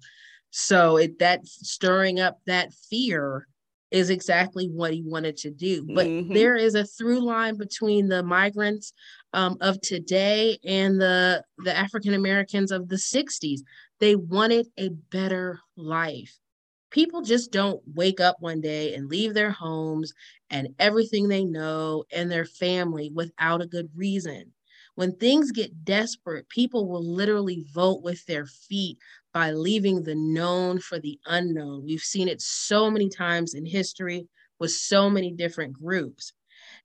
So 0.50 0.98
it 0.98 1.18
that 1.18 1.46
stirring 1.46 2.20
up 2.20 2.38
that 2.46 2.72
fear 2.90 3.46
is 3.90 4.10
exactly 4.10 4.66
what 4.66 4.92
he 4.92 5.02
wanted 5.02 5.36
to 5.36 5.50
do. 5.50 5.84
But 5.84 6.06
mm-hmm. 6.06 6.34
there 6.34 6.56
is 6.56 6.74
a 6.74 6.84
through 6.84 7.20
line 7.20 7.56
between 7.56 8.08
the 8.08 8.24
migrants 8.24 8.92
um, 9.34 9.58
of 9.60 9.80
today 9.82 10.58
and 10.64 11.00
the 11.00 11.44
the 11.58 11.76
African 11.76 12.14
Americans 12.14 12.72
of 12.72 12.88
the 12.88 12.98
60s. 12.98 13.62
They 14.00 14.16
wanted 14.16 14.68
a 14.78 14.88
better 14.88 15.60
life. 15.76 16.38
People 16.90 17.22
just 17.22 17.50
don't 17.50 17.82
wake 17.94 18.20
up 18.20 18.36
one 18.40 18.60
day 18.60 18.94
and 18.94 19.08
leave 19.08 19.34
their 19.34 19.50
homes 19.50 20.12
and 20.50 20.68
everything 20.78 21.28
they 21.28 21.44
know 21.44 22.04
and 22.12 22.30
their 22.30 22.44
family 22.44 23.10
without 23.12 23.60
a 23.60 23.66
good 23.66 23.90
reason. 23.96 24.52
When 24.94 25.16
things 25.16 25.50
get 25.50 25.84
desperate, 25.84 26.48
people 26.48 26.88
will 26.88 27.04
literally 27.04 27.66
vote 27.74 28.02
with 28.02 28.24
their 28.26 28.46
feet 28.46 28.98
by 29.32 29.50
leaving 29.50 30.02
the 30.04 30.14
known 30.14 30.78
for 30.78 31.00
the 31.00 31.18
unknown. 31.26 31.84
We've 31.84 32.00
seen 32.00 32.28
it 32.28 32.40
so 32.40 32.90
many 32.90 33.08
times 33.08 33.54
in 33.54 33.66
history 33.66 34.28
with 34.60 34.70
so 34.70 35.10
many 35.10 35.32
different 35.32 35.72
groups. 35.72 36.32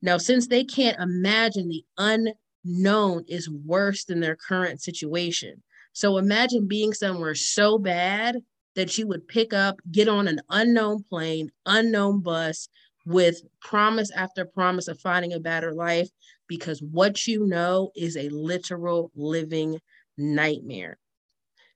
Now, 0.01 0.17
since 0.17 0.47
they 0.47 0.63
can't 0.63 0.99
imagine 0.99 1.67
the 1.67 1.85
unknown 1.97 3.25
is 3.27 3.49
worse 3.49 4.05
than 4.05 4.19
their 4.19 4.35
current 4.35 4.81
situation. 4.81 5.61
So 5.93 6.17
imagine 6.17 6.67
being 6.67 6.93
somewhere 6.93 7.35
so 7.35 7.77
bad 7.77 8.37
that 8.75 8.97
you 8.97 9.07
would 9.07 9.27
pick 9.27 9.53
up, 9.53 9.79
get 9.91 10.07
on 10.07 10.27
an 10.27 10.41
unknown 10.49 11.03
plane, 11.03 11.49
unknown 11.65 12.21
bus 12.21 12.69
with 13.05 13.41
promise 13.59 14.11
after 14.11 14.45
promise 14.45 14.87
of 14.87 14.99
finding 14.99 15.33
a 15.33 15.39
better 15.39 15.73
life 15.73 16.09
because 16.47 16.81
what 16.81 17.27
you 17.27 17.45
know 17.45 17.91
is 17.95 18.15
a 18.15 18.29
literal 18.29 19.11
living 19.15 19.79
nightmare. 20.17 20.97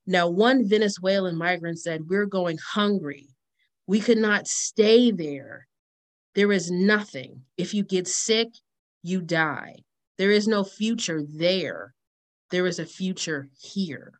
Now, 0.05 0.29
one 0.29 0.67
Venezuelan 0.67 1.37
migrant 1.37 1.79
said, 1.79 2.09
We're 2.09 2.25
going 2.25 2.57
hungry. 2.57 3.29
We 3.87 3.99
could 3.99 4.17
not 4.17 4.47
stay 4.47 5.11
there. 5.11 5.67
There 6.35 6.51
is 6.51 6.71
nothing. 6.71 7.41
If 7.57 7.73
you 7.73 7.83
get 7.83 8.07
sick, 8.07 8.49
you 9.03 9.21
die. 9.21 9.83
There 10.17 10.31
is 10.31 10.47
no 10.47 10.63
future 10.63 11.21
there. 11.27 11.93
There 12.49 12.65
is 12.67 12.79
a 12.79 12.85
future 12.85 13.49
here. 13.59 14.13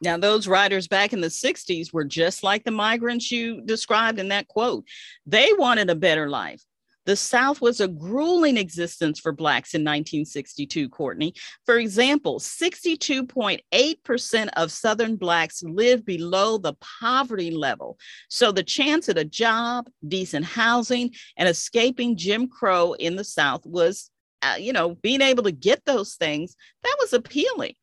Now, 0.00 0.16
those 0.16 0.48
writers 0.48 0.88
back 0.88 1.12
in 1.12 1.20
the 1.20 1.28
60s 1.28 1.92
were 1.92 2.04
just 2.04 2.42
like 2.42 2.64
the 2.64 2.70
migrants 2.70 3.30
you 3.30 3.62
described 3.62 4.18
in 4.18 4.28
that 4.28 4.48
quote. 4.48 4.84
They 5.26 5.48
wanted 5.56 5.88
a 5.90 5.94
better 5.94 6.28
life. 6.28 6.62
The 7.06 7.16
South 7.16 7.60
was 7.60 7.80
a 7.80 7.88
grueling 7.88 8.56
existence 8.56 9.18
for 9.20 9.32
Blacks 9.32 9.74
in 9.74 9.82
1962, 9.82 10.88
Courtney. 10.88 11.34
For 11.66 11.76
example, 11.78 12.40
62.8% 12.40 14.48
of 14.56 14.72
Southern 14.72 15.16
Blacks 15.16 15.62
lived 15.62 16.06
below 16.06 16.56
the 16.58 16.74
poverty 17.00 17.50
level. 17.50 17.98
So 18.28 18.52
the 18.52 18.62
chance 18.62 19.08
at 19.08 19.18
a 19.18 19.24
job, 19.24 19.88
decent 20.06 20.44
housing, 20.46 21.12
and 21.36 21.48
escaping 21.48 22.16
Jim 22.16 22.46
Crow 22.48 22.92
in 22.94 23.16
the 23.16 23.24
South 23.24 23.66
was, 23.66 24.10
uh, 24.42 24.54
you 24.58 24.72
know, 24.72 24.94
being 24.96 25.20
able 25.20 25.44
to 25.44 25.52
get 25.52 25.84
those 25.84 26.14
things, 26.14 26.56
that 26.82 26.96
was 27.00 27.12
appealing. 27.12 27.74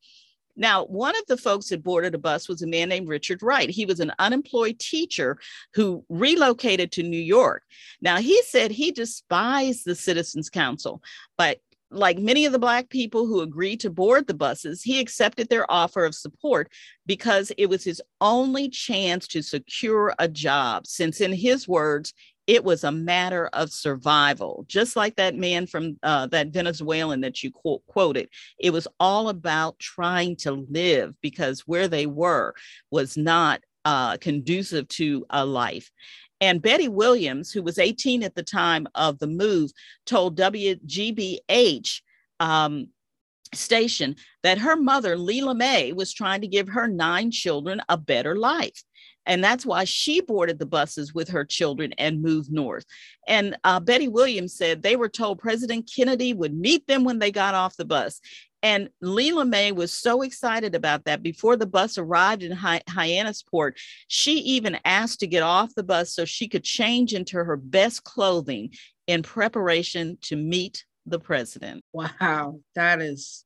Now, 0.56 0.84
one 0.84 1.16
of 1.16 1.26
the 1.28 1.36
folks 1.36 1.68
that 1.68 1.82
boarded 1.82 2.14
a 2.14 2.18
bus 2.18 2.48
was 2.48 2.62
a 2.62 2.66
man 2.66 2.88
named 2.88 3.08
Richard 3.08 3.42
Wright. 3.42 3.70
He 3.70 3.86
was 3.86 4.00
an 4.00 4.12
unemployed 4.18 4.78
teacher 4.78 5.38
who 5.74 6.04
relocated 6.08 6.92
to 6.92 7.02
New 7.02 7.20
York. 7.20 7.62
Now, 8.00 8.18
he 8.18 8.42
said 8.42 8.70
he 8.70 8.90
despised 8.90 9.84
the 9.84 9.94
Citizens 9.94 10.50
Council, 10.50 11.02
but 11.38 11.60
like 11.92 12.18
many 12.18 12.46
of 12.46 12.52
the 12.52 12.58
Black 12.58 12.88
people 12.88 13.26
who 13.26 13.40
agreed 13.40 13.80
to 13.80 13.90
board 13.90 14.26
the 14.26 14.34
buses, 14.34 14.82
he 14.82 14.98
accepted 14.98 15.48
their 15.48 15.70
offer 15.70 16.04
of 16.04 16.14
support 16.14 16.72
because 17.06 17.52
it 17.58 17.66
was 17.66 17.84
his 17.84 18.00
only 18.20 18.68
chance 18.68 19.28
to 19.28 19.42
secure 19.42 20.14
a 20.18 20.26
job, 20.28 20.86
since, 20.86 21.20
in 21.20 21.32
his 21.32 21.68
words, 21.68 22.14
it 22.46 22.64
was 22.64 22.84
a 22.84 22.92
matter 22.92 23.48
of 23.52 23.70
survival 23.70 24.64
just 24.68 24.96
like 24.96 25.16
that 25.16 25.36
man 25.36 25.66
from 25.66 25.96
uh, 26.02 26.26
that 26.26 26.48
venezuelan 26.48 27.20
that 27.20 27.42
you 27.42 27.50
quote, 27.50 27.84
quoted 27.86 28.28
it 28.58 28.70
was 28.70 28.88
all 28.98 29.28
about 29.28 29.78
trying 29.78 30.36
to 30.36 30.66
live 30.70 31.14
because 31.20 31.60
where 31.60 31.88
they 31.88 32.06
were 32.06 32.54
was 32.90 33.16
not 33.16 33.60
uh, 33.84 34.16
conducive 34.18 34.86
to 34.88 35.26
a 35.30 35.44
life 35.44 35.90
and 36.42 36.60
Betty 36.60 36.88
Williams, 36.88 37.52
who 37.52 37.62
was 37.62 37.78
18 37.78 38.24
at 38.24 38.34
the 38.34 38.42
time 38.42 38.88
of 38.96 39.20
the 39.20 39.28
move, 39.28 39.70
told 40.06 40.36
WGBH 40.36 42.00
um, 42.40 42.88
station 43.54 44.16
that 44.42 44.58
her 44.58 44.74
mother, 44.74 45.16
Leela 45.16 45.56
May, 45.56 45.92
was 45.92 46.12
trying 46.12 46.40
to 46.40 46.48
give 46.48 46.68
her 46.68 46.88
nine 46.88 47.30
children 47.30 47.80
a 47.88 47.96
better 47.96 48.34
life. 48.34 48.82
And 49.26 49.42
that's 49.42 49.64
why 49.64 49.84
she 49.84 50.20
boarded 50.20 50.58
the 50.58 50.66
buses 50.66 51.14
with 51.14 51.28
her 51.28 51.44
children 51.44 51.92
and 51.98 52.22
moved 52.22 52.52
north. 52.52 52.84
And 53.28 53.56
uh, 53.64 53.80
Betty 53.80 54.08
Williams 54.08 54.56
said 54.56 54.82
they 54.82 54.96
were 54.96 55.08
told 55.08 55.38
President 55.38 55.90
Kennedy 55.94 56.32
would 56.32 56.54
meet 56.54 56.86
them 56.86 57.04
when 57.04 57.18
they 57.18 57.30
got 57.30 57.54
off 57.54 57.76
the 57.76 57.84
bus. 57.84 58.20
And 58.64 58.90
Leela 59.02 59.48
May 59.48 59.72
was 59.72 59.92
so 59.92 60.22
excited 60.22 60.74
about 60.74 61.04
that. 61.04 61.22
Before 61.22 61.56
the 61.56 61.66
bus 61.66 61.98
arrived 61.98 62.44
in 62.44 62.52
Hy- 62.52 62.82
Hyannisport, 62.88 63.72
she 64.06 64.34
even 64.38 64.78
asked 64.84 65.20
to 65.20 65.26
get 65.26 65.42
off 65.42 65.74
the 65.74 65.82
bus 65.82 66.14
so 66.14 66.24
she 66.24 66.48
could 66.48 66.62
change 66.62 67.12
into 67.12 67.42
her 67.42 67.56
best 67.56 68.04
clothing 68.04 68.72
in 69.08 69.22
preparation 69.22 70.16
to 70.22 70.36
meet 70.36 70.84
the 71.06 71.18
president. 71.18 71.84
Wow, 71.92 72.60
that 72.76 73.02
is 73.02 73.44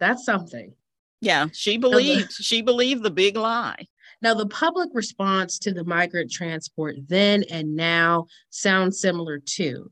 that's 0.00 0.24
something. 0.24 0.74
Yeah, 1.20 1.46
she 1.52 1.76
believed 1.76 2.32
she 2.32 2.60
believed 2.60 3.02
the 3.02 3.10
big 3.10 3.36
lie. 3.36 3.86
Now, 4.22 4.34
the 4.34 4.46
public 4.46 4.90
response 4.92 5.58
to 5.60 5.72
the 5.72 5.84
migrant 5.84 6.30
transport 6.30 6.96
then 7.08 7.44
and 7.50 7.76
now 7.76 8.26
sounds 8.50 9.00
similar 9.00 9.38
too. 9.38 9.90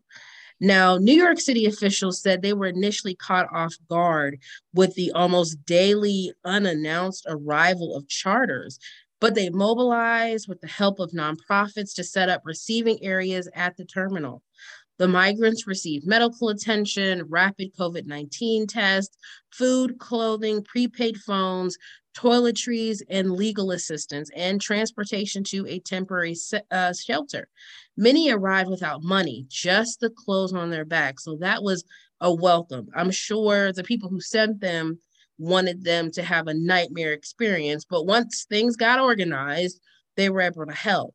Now, 0.61 0.97
New 0.97 1.15
York 1.15 1.41
City 1.41 1.67
officials 1.67 2.23
said 2.23 2.41
they 2.41 2.53
were 2.53 2.67
initially 2.69 3.17
caught 3.17 3.53
off 3.53 3.75
guard 3.91 4.39
with 4.73 4.95
the 4.95 5.11
almost 5.11 5.65
daily 5.67 6.33
unannounced 6.45 7.27
arrival 7.29 7.97
of 7.97 8.07
charters, 8.07 8.79
but 9.21 9.35
they 9.35 9.51
mobilized 9.51 10.47
with 10.49 10.61
the 10.61 10.69
help 10.69 11.01
of 11.01 11.11
nonprofits 11.11 11.95
to 11.97 12.05
set 12.05 12.29
up 12.29 12.43
receiving 12.45 13.03
areas 13.03 13.49
at 13.55 13.77
the 13.77 13.85
terminal. 13.85 14.43
The 14.99 15.09
migrants 15.09 15.67
received 15.67 16.07
medical 16.07 16.49
attention, 16.49 17.25
rapid 17.29 17.75
COVID 17.77 18.07
19 18.07 18.69
tests, 18.69 19.17
food, 19.51 19.99
clothing, 19.99 20.63
prepaid 20.63 21.17
phones, 21.17 21.77
toiletries, 22.17 23.03
and 23.09 23.33
legal 23.33 23.71
assistance, 23.71 24.31
and 24.37 24.61
transportation 24.61 25.43
to 25.45 25.67
a 25.67 25.79
temporary 25.81 26.37
uh, 26.71 26.93
shelter. 26.93 27.49
Many 27.97 28.31
arrived 28.31 28.71
without 28.71 29.03
money, 29.03 29.47
just 29.49 30.01
the 30.01 30.11
clothes 30.11 30.53
on 30.53 30.71
their 30.71 30.85
back. 30.85 31.21
So 31.21 31.37
that 31.37 31.63
was 31.63 31.85
a 32.21 32.33
welcome. 32.33 32.89
I'm 32.95 33.11
sure 33.11 33.73
the 33.73 33.85
people 33.85 34.09
who 34.09 34.21
sent 34.21 34.61
them 34.61 34.99
wanted 35.39 35.85
them 35.85 36.11
to 36.13 36.23
have 36.23 36.47
a 36.47 36.55
nightmare 36.55 37.13
experience, 37.13 37.85
but 37.89 38.07
once 38.07 38.45
things 38.49 38.77
got 38.77 39.01
organized, 39.01 39.81
they 40.17 40.31
were 40.31 40.43
able 40.43 40.67
to 40.67 40.73
help. 40.73 41.15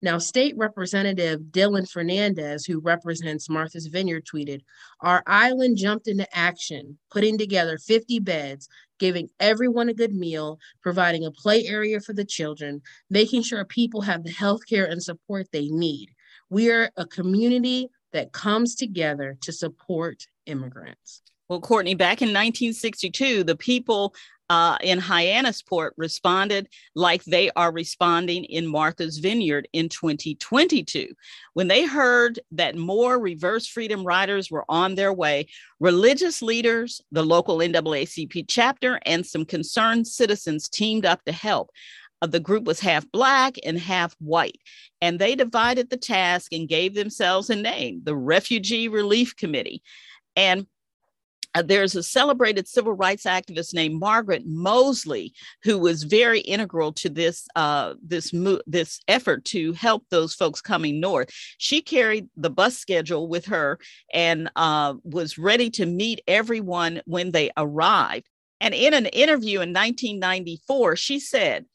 Now, 0.00 0.18
State 0.18 0.54
Representative 0.56 1.40
Dylan 1.50 1.90
Fernandes, 1.90 2.66
who 2.66 2.78
represents 2.78 3.50
Martha's 3.50 3.88
Vineyard, 3.88 4.24
tweeted 4.26 4.60
Our 5.00 5.24
island 5.26 5.76
jumped 5.76 6.06
into 6.06 6.26
action, 6.36 6.98
putting 7.10 7.36
together 7.36 7.78
50 7.78 8.20
beds, 8.20 8.68
giving 9.00 9.28
everyone 9.40 9.88
a 9.88 9.94
good 9.94 10.14
meal, 10.14 10.60
providing 10.82 11.24
a 11.24 11.32
play 11.32 11.66
area 11.66 12.00
for 12.00 12.12
the 12.12 12.24
children, 12.24 12.80
making 13.10 13.42
sure 13.42 13.64
people 13.64 14.00
have 14.02 14.22
the 14.22 14.30
health 14.30 14.60
care 14.68 14.84
and 14.84 15.02
support 15.02 15.48
they 15.50 15.68
need. 15.68 16.10
We 16.48 16.70
are 16.70 16.90
a 16.96 17.04
community 17.04 17.88
that 18.12 18.32
comes 18.32 18.76
together 18.76 19.36
to 19.40 19.52
support 19.52 20.26
immigrants. 20.46 21.22
Well, 21.48 21.60
Courtney, 21.60 21.94
back 21.94 22.20
in 22.20 22.28
1962, 22.28 23.42
the 23.42 23.56
people 23.56 24.14
uh, 24.50 24.78
in 24.82 24.98
Hyannisport 24.98 25.90
responded 25.96 26.68
like 26.94 27.24
they 27.24 27.50
are 27.50 27.72
responding 27.72 28.44
in 28.44 28.66
Martha's 28.66 29.18
Vineyard 29.18 29.68
in 29.72 29.88
2022. 29.88 31.14
When 31.52 31.68
they 31.68 31.84
heard 31.84 32.40
that 32.52 32.76
more 32.76 33.18
reverse 33.18 33.66
freedom 33.66 34.04
riders 34.04 34.50
were 34.50 34.64
on 34.68 34.94
their 34.94 35.12
way, 35.12 35.48
religious 35.80 36.40
leaders, 36.40 37.00
the 37.12 37.22
local 37.22 37.58
NAACP 37.58 38.46
chapter, 38.48 38.98
and 39.04 39.26
some 39.26 39.44
concerned 39.44 40.06
citizens 40.06 40.68
teamed 40.68 41.04
up 41.04 41.24
to 41.24 41.32
help. 41.32 41.70
Uh, 42.20 42.26
the 42.26 42.40
group 42.40 42.64
was 42.64 42.80
half 42.80 43.10
black 43.12 43.56
and 43.64 43.78
half 43.78 44.14
white, 44.18 44.60
and 45.00 45.18
they 45.18 45.34
divided 45.34 45.90
the 45.90 45.96
task 45.96 46.52
and 46.52 46.68
gave 46.68 46.94
themselves 46.94 47.50
a 47.50 47.54
name, 47.54 48.00
the 48.02 48.16
Refugee 48.16 48.88
Relief 48.88 49.36
Committee. 49.36 49.82
And 50.34 50.66
uh, 51.58 51.62
there's 51.62 51.96
a 51.96 52.02
celebrated 52.04 52.68
civil 52.68 52.92
rights 52.92 53.24
activist 53.24 53.74
named 53.74 53.98
Margaret 53.98 54.46
Moseley 54.46 55.32
who 55.64 55.76
was 55.76 56.04
very 56.04 56.38
integral 56.40 56.92
to 56.92 57.08
this 57.08 57.48
uh, 57.56 57.94
this 58.00 58.32
mo- 58.32 58.60
this 58.66 59.00
effort 59.08 59.44
to 59.46 59.72
help 59.72 60.04
those 60.10 60.34
folks 60.34 60.60
coming 60.60 61.00
north. 61.00 61.30
She 61.58 61.82
carried 61.82 62.28
the 62.36 62.50
bus 62.50 62.78
schedule 62.78 63.26
with 63.26 63.46
her 63.46 63.80
and 64.14 64.50
uh, 64.54 64.94
was 65.02 65.36
ready 65.36 65.68
to 65.70 65.86
meet 65.86 66.20
everyone 66.28 67.02
when 67.06 67.32
they 67.32 67.50
arrived. 67.56 68.26
And 68.60 68.72
in 68.72 68.94
an 68.94 69.06
interview 69.06 69.60
in 69.60 69.72
1994, 69.72 70.94
she 70.94 71.18
said, 71.18 71.66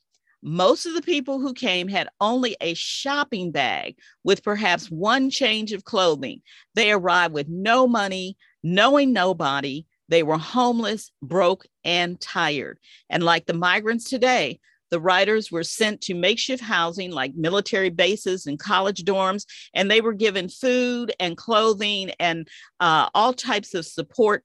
most 0.41 0.85
of 0.85 0.93
the 0.93 1.01
people 1.01 1.39
who 1.39 1.53
came 1.53 1.87
had 1.87 2.09
only 2.19 2.57
a 2.59 2.73
shopping 2.73 3.51
bag 3.51 3.97
with 4.25 4.43
perhaps 4.43 4.91
one 4.91 5.29
change 5.29 5.71
of 5.71 5.85
clothing. 5.85 6.41
They 6.75 6.91
arrived 6.91 7.33
with 7.33 7.47
no 7.47 7.87
money, 7.87 8.35
knowing 8.63 9.13
nobody. 9.13 9.85
They 10.09 10.23
were 10.23 10.37
homeless, 10.37 11.11
broke, 11.21 11.65
and 11.83 12.19
tired. 12.19 12.79
And 13.09 13.23
like 13.23 13.45
the 13.45 13.53
migrants 13.53 14.09
today, 14.09 14.59
the 14.91 14.99
writers 14.99 15.51
were 15.51 15.63
sent 15.63 16.01
to 16.01 16.13
makeshift 16.13 16.61
housing 16.61 17.11
like 17.11 17.33
military 17.35 17.89
bases 17.89 18.45
and 18.45 18.59
college 18.59 19.03
dorms, 19.05 19.45
and 19.73 19.89
they 19.89 20.01
were 20.01 20.13
given 20.13 20.49
food 20.49 21.11
and 21.19 21.35
clothing 21.35 22.11
and 22.19 22.47
uh, 22.79 23.09
all 23.15 23.33
types 23.33 23.73
of 23.73 23.87
support 23.87 24.43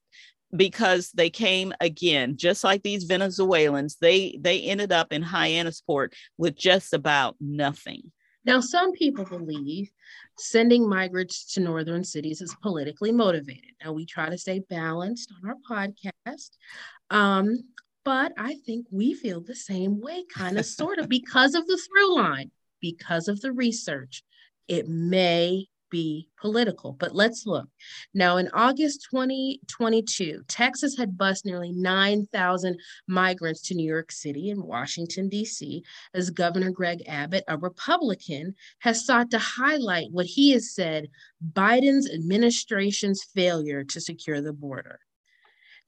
because 0.56 1.10
they 1.12 1.28
came 1.28 1.74
again 1.80 2.36
just 2.36 2.64
like 2.64 2.82
these 2.82 3.04
venezuelans 3.04 3.96
they 4.00 4.38
they 4.40 4.62
ended 4.62 4.92
up 4.92 5.12
in 5.12 5.22
hyannisport 5.22 6.14
with 6.38 6.56
just 6.56 6.94
about 6.94 7.36
nothing 7.38 8.10
now 8.46 8.58
some 8.58 8.92
people 8.92 9.26
believe 9.26 9.90
sending 10.38 10.88
migrants 10.88 11.52
to 11.54 11.60
northern 11.60 12.04
cities 12.04 12.40
is 12.40 12.54
politically 12.62 13.12
motivated. 13.12 13.72
Now, 13.84 13.92
we 13.92 14.06
try 14.06 14.28
to 14.28 14.38
stay 14.38 14.60
balanced 14.60 15.32
on 15.42 15.50
our 15.50 15.56
podcast, 15.68 16.50
um, 17.10 17.58
but 18.04 18.32
I 18.38 18.54
think 18.66 18.86
we 18.90 19.14
feel 19.14 19.40
the 19.40 19.54
same 19.54 20.00
way, 20.00 20.24
kind 20.32 20.58
of, 20.58 20.66
sort 20.66 20.98
of, 20.98 21.08
because 21.08 21.54
of 21.54 21.66
the 21.66 21.76
through 21.76 22.16
line, 22.16 22.50
because 22.80 23.28
of 23.28 23.40
the 23.40 23.52
research. 23.52 24.22
It 24.68 24.88
may 24.88 25.66
be 25.90 26.28
political. 26.40 26.92
But 26.92 27.14
let's 27.14 27.46
look. 27.46 27.68
Now, 28.14 28.36
in 28.36 28.48
August 28.52 29.06
2022, 29.10 30.42
Texas 30.48 30.96
had 30.96 31.18
bused 31.18 31.44
nearly 31.44 31.72
9,000 31.72 32.78
migrants 33.06 33.62
to 33.62 33.74
New 33.74 33.88
York 33.88 34.12
City 34.12 34.50
and 34.50 34.62
Washington, 34.62 35.28
D.C., 35.28 35.82
as 36.14 36.30
Governor 36.30 36.70
Greg 36.70 37.02
Abbott, 37.06 37.44
a 37.48 37.58
Republican, 37.58 38.54
has 38.80 39.04
sought 39.04 39.30
to 39.30 39.38
highlight 39.38 40.10
what 40.10 40.26
he 40.26 40.52
has 40.52 40.74
said 40.74 41.08
Biden's 41.52 42.10
administration's 42.10 43.24
failure 43.34 43.84
to 43.84 44.00
secure 44.00 44.40
the 44.40 44.52
border. 44.52 45.00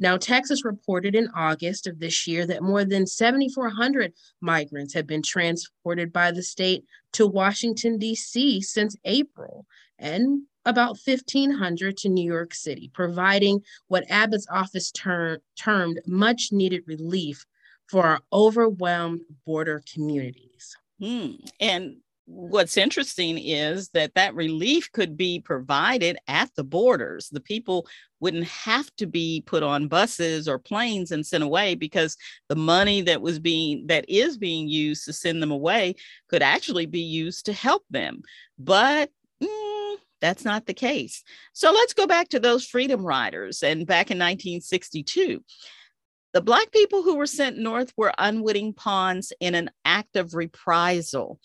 Now, 0.00 0.16
Texas 0.16 0.64
reported 0.64 1.14
in 1.14 1.28
August 1.34 1.86
of 1.86 2.00
this 2.00 2.26
year 2.26 2.46
that 2.46 2.62
more 2.62 2.84
than 2.86 3.06
7,400 3.06 4.14
migrants 4.40 4.94
have 4.94 5.06
been 5.06 5.22
transported 5.22 6.10
by 6.10 6.32
the 6.32 6.42
state 6.42 6.84
to 7.12 7.26
Washington, 7.26 7.98
D.C. 7.98 8.62
since 8.62 8.96
April, 9.04 9.66
and 9.98 10.44
about 10.64 10.98
1,500 11.04 11.96
to 11.98 12.08
New 12.08 12.24
York 12.24 12.54
City, 12.54 12.90
providing 12.94 13.60
what 13.88 14.10
Abbott's 14.10 14.46
office 14.50 14.90
ter- 14.90 15.40
termed 15.58 16.00
much 16.06 16.48
needed 16.50 16.82
relief 16.86 17.44
for 17.86 18.04
our 18.04 18.20
overwhelmed 18.32 19.20
border 19.44 19.82
communities. 19.92 20.76
Hmm. 20.98 21.32
And 21.60 21.96
what's 22.30 22.76
interesting 22.76 23.38
is 23.38 23.88
that 23.88 24.14
that 24.14 24.34
relief 24.34 24.90
could 24.92 25.16
be 25.16 25.40
provided 25.40 26.16
at 26.28 26.48
the 26.54 26.62
borders. 26.62 27.28
The 27.28 27.40
people 27.40 27.88
wouldn't 28.20 28.44
have 28.44 28.88
to 28.96 29.06
be 29.06 29.42
put 29.46 29.62
on 29.62 29.88
buses 29.88 30.46
or 30.46 30.58
planes 30.58 31.10
and 31.10 31.26
sent 31.26 31.42
away 31.42 31.74
because 31.74 32.16
the 32.48 32.56
money 32.56 33.00
that 33.02 33.20
was 33.20 33.38
being 33.40 33.86
that 33.88 34.04
is 34.08 34.38
being 34.38 34.68
used 34.68 35.04
to 35.06 35.12
send 35.12 35.42
them 35.42 35.50
away 35.50 35.96
could 36.28 36.42
actually 36.42 36.86
be 36.86 37.00
used 37.00 37.46
to 37.46 37.52
help 37.52 37.82
them. 37.90 38.22
But 38.58 39.10
mm, 39.42 39.96
that's 40.20 40.44
not 40.44 40.66
the 40.66 40.74
case. 40.74 41.24
So 41.52 41.72
let's 41.72 41.94
go 41.94 42.06
back 42.06 42.28
to 42.28 42.40
those 42.40 42.64
freedom 42.64 43.04
riders 43.04 43.62
and 43.62 43.86
back 43.86 44.10
in 44.10 44.18
1962. 44.18 45.42
The 46.32 46.40
Black 46.40 46.70
people 46.70 47.02
who 47.02 47.16
were 47.16 47.26
sent 47.26 47.58
north 47.58 47.92
were 47.96 48.12
unwitting 48.16 48.72
pawns 48.72 49.32
in 49.40 49.56
an 49.56 49.70
act 49.84 50.14
of 50.14 50.34
reprisal. 50.34 51.40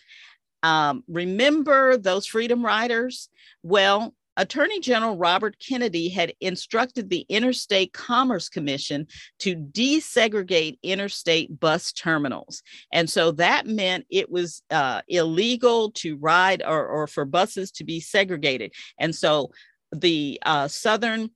Um, 0.66 1.04
remember 1.08 1.96
those 1.96 2.26
freedom 2.26 2.66
riders? 2.66 3.30
Well, 3.62 4.16
Attorney 4.36 4.80
General 4.80 5.16
Robert 5.16 5.58
Kennedy 5.60 6.10
had 6.10 6.34
instructed 6.42 7.08
the 7.08 7.24
Interstate 7.30 7.94
Commerce 7.94 8.50
Commission 8.50 9.06
to 9.40 9.56
desegregate 9.56 10.80
interstate 10.82 11.60
bus 11.60 11.92
terminals. 11.92 12.64
And 12.92 13.08
so 13.08 13.32
that 13.34 13.68
meant 13.68 14.08
it 14.10 14.32
was 14.32 14.64
uh, 14.72 15.04
illegal 15.08 15.92
to 15.92 16.18
ride 16.18 16.64
or, 16.66 16.88
or 16.88 17.06
for 17.06 17.26
buses 17.26 17.70
to 17.74 17.84
be 17.84 18.00
segregated. 18.00 18.74
And 19.00 19.14
so 19.14 19.52
the 19.92 20.40
uh, 20.48 20.68
Southern 20.68 21.30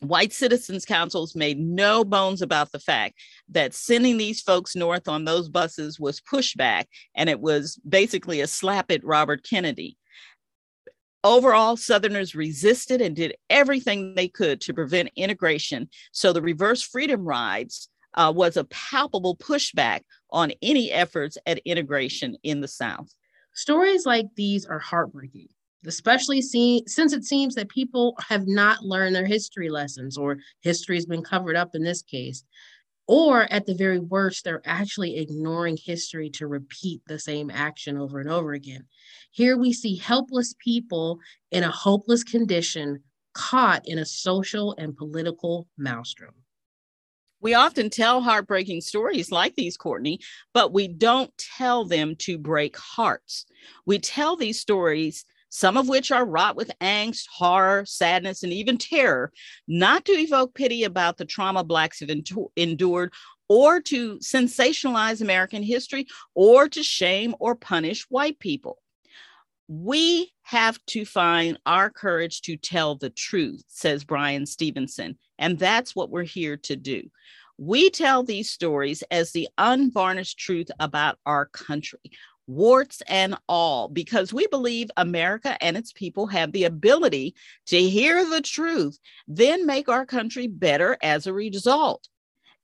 White 0.00 0.32
Citizens 0.32 0.84
Councils 0.84 1.34
made 1.34 1.58
no 1.58 2.04
bones 2.04 2.40
about 2.40 2.70
the 2.70 2.78
fact 2.78 3.14
that 3.48 3.74
sending 3.74 4.16
these 4.16 4.40
folks 4.40 4.76
north 4.76 5.08
on 5.08 5.24
those 5.24 5.48
buses 5.48 5.98
was 5.98 6.20
pushback, 6.20 6.84
and 7.16 7.28
it 7.28 7.40
was 7.40 7.80
basically 7.88 8.40
a 8.40 8.46
slap 8.46 8.90
at 8.92 9.04
Robert 9.04 9.44
Kennedy. 9.48 9.96
Overall, 11.24 11.76
Southerners 11.76 12.36
resisted 12.36 13.00
and 13.00 13.16
did 13.16 13.34
everything 13.50 14.14
they 14.14 14.28
could 14.28 14.60
to 14.62 14.72
prevent 14.72 15.10
integration. 15.16 15.88
So 16.12 16.32
the 16.32 16.42
reverse 16.42 16.82
freedom 16.82 17.24
rides 17.24 17.88
uh, 18.14 18.32
was 18.34 18.56
a 18.56 18.64
palpable 18.64 19.36
pushback 19.36 20.02
on 20.30 20.52
any 20.62 20.92
efforts 20.92 21.36
at 21.44 21.58
integration 21.58 22.36
in 22.44 22.60
the 22.60 22.68
South. 22.68 23.08
Stories 23.52 24.06
like 24.06 24.26
these 24.36 24.64
are 24.64 24.78
heartbreaking, 24.78 25.48
especially 25.86 26.42
see, 26.42 26.82
since 26.86 27.12
it 27.12 27.24
seems 27.24 27.54
that 27.54 27.68
people 27.68 28.16
have 28.28 28.46
not 28.46 28.82
learned 28.82 29.14
their 29.14 29.26
history 29.26 29.70
lessons, 29.70 30.16
or 30.16 30.38
history 30.60 30.96
has 30.96 31.06
been 31.06 31.22
covered 31.22 31.56
up 31.56 31.74
in 31.74 31.82
this 31.82 32.02
case. 32.02 32.44
Or 33.06 33.50
at 33.50 33.64
the 33.64 33.74
very 33.74 33.98
worst, 33.98 34.44
they're 34.44 34.60
actually 34.66 35.16
ignoring 35.16 35.78
history 35.82 36.28
to 36.30 36.46
repeat 36.46 37.00
the 37.06 37.18
same 37.18 37.50
action 37.50 37.96
over 37.96 38.20
and 38.20 38.28
over 38.28 38.52
again. 38.52 38.84
Here 39.30 39.56
we 39.56 39.72
see 39.72 39.96
helpless 39.96 40.54
people 40.58 41.18
in 41.50 41.64
a 41.64 41.70
hopeless 41.70 42.22
condition 42.22 43.02
caught 43.32 43.82
in 43.86 43.98
a 43.98 44.04
social 44.04 44.74
and 44.76 44.94
political 44.96 45.68
maelstrom. 45.78 46.34
We 47.40 47.54
often 47.54 47.88
tell 47.88 48.20
heartbreaking 48.20 48.80
stories 48.80 49.30
like 49.30 49.54
these, 49.54 49.76
Courtney, 49.76 50.18
but 50.52 50.72
we 50.72 50.88
don't 50.88 51.32
tell 51.38 51.84
them 51.84 52.16
to 52.16 52.36
break 52.36 52.76
hearts. 52.76 53.46
We 53.86 54.00
tell 54.00 54.36
these 54.36 54.60
stories, 54.60 55.24
some 55.48 55.76
of 55.76 55.88
which 55.88 56.10
are 56.10 56.26
wrought 56.26 56.56
with 56.56 56.70
angst, 56.80 57.26
horror, 57.32 57.84
sadness, 57.86 58.42
and 58.42 58.52
even 58.52 58.78
terror, 58.78 59.32
not 59.66 60.04
to 60.04 60.12
evoke 60.12 60.54
pity 60.54 60.84
about 60.84 61.16
the 61.16 61.24
trauma 61.24 61.64
Blacks 61.64 62.00
have 62.00 62.10
endured 62.56 63.12
or 63.48 63.80
to 63.80 64.18
sensationalize 64.18 65.20
American 65.20 65.62
history 65.62 66.06
or 66.34 66.68
to 66.68 66.82
shame 66.82 67.34
or 67.40 67.54
punish 67.54 68.04
white 68.10 68.38
people 68.38 68.78
we 69.68 70.32
have 70.42 70.78
to 70.86 71.04
find 71.04 71.58
our 71.66 71.90
courage 71.90 72.40
to 72.42 72.56
tell 72.56 72.96
the 72.96 73.10
truth, 73.10 73.62
says 73.68 74.02
Bryan 74.02 74.46
Stevenson. 74.46 75.18
And 75.38 75.58
that's 75.58 75.94
what 75.94 76.10
we're 76.10 76.22
here 76.22 76.56
to 76.56 76.74
do. 76.74 77.02
We 77.58 77.90
tell 77.90 78.22
these 78.22 78.50
stories 78.50 79.02
as 79.10 79.32
the 79.32 79.48
unvarnished 79.58 80.38
truth 80.38 80.68
about 80.80 81.18
our 81.26 81.46
country, 81.46 82.00
warts 82.48 83.02
and 83.06 83.36
all, 83.48 83.88
because 83.88 84.32
we 84.32 84.46
believe 84.48 84.90
America 84.96 85.56
and 85.62 85.76
its 85.76 85.92
people 85.92 86.26
have 86.26 86.50
the 86.50 86.64
ability 86.64 87.34
to 87.66 87.78
hear 87.78 88.28
the 88.28 88.40
truth, 88.40 88.98
then 89.28 89.66
make 89.66 89.88
our 89.88 90.06
country 90.06 90.48
better 90.48 90.96
as 91.02 91.26
a 91.26 91.32
result. 91.32 92.08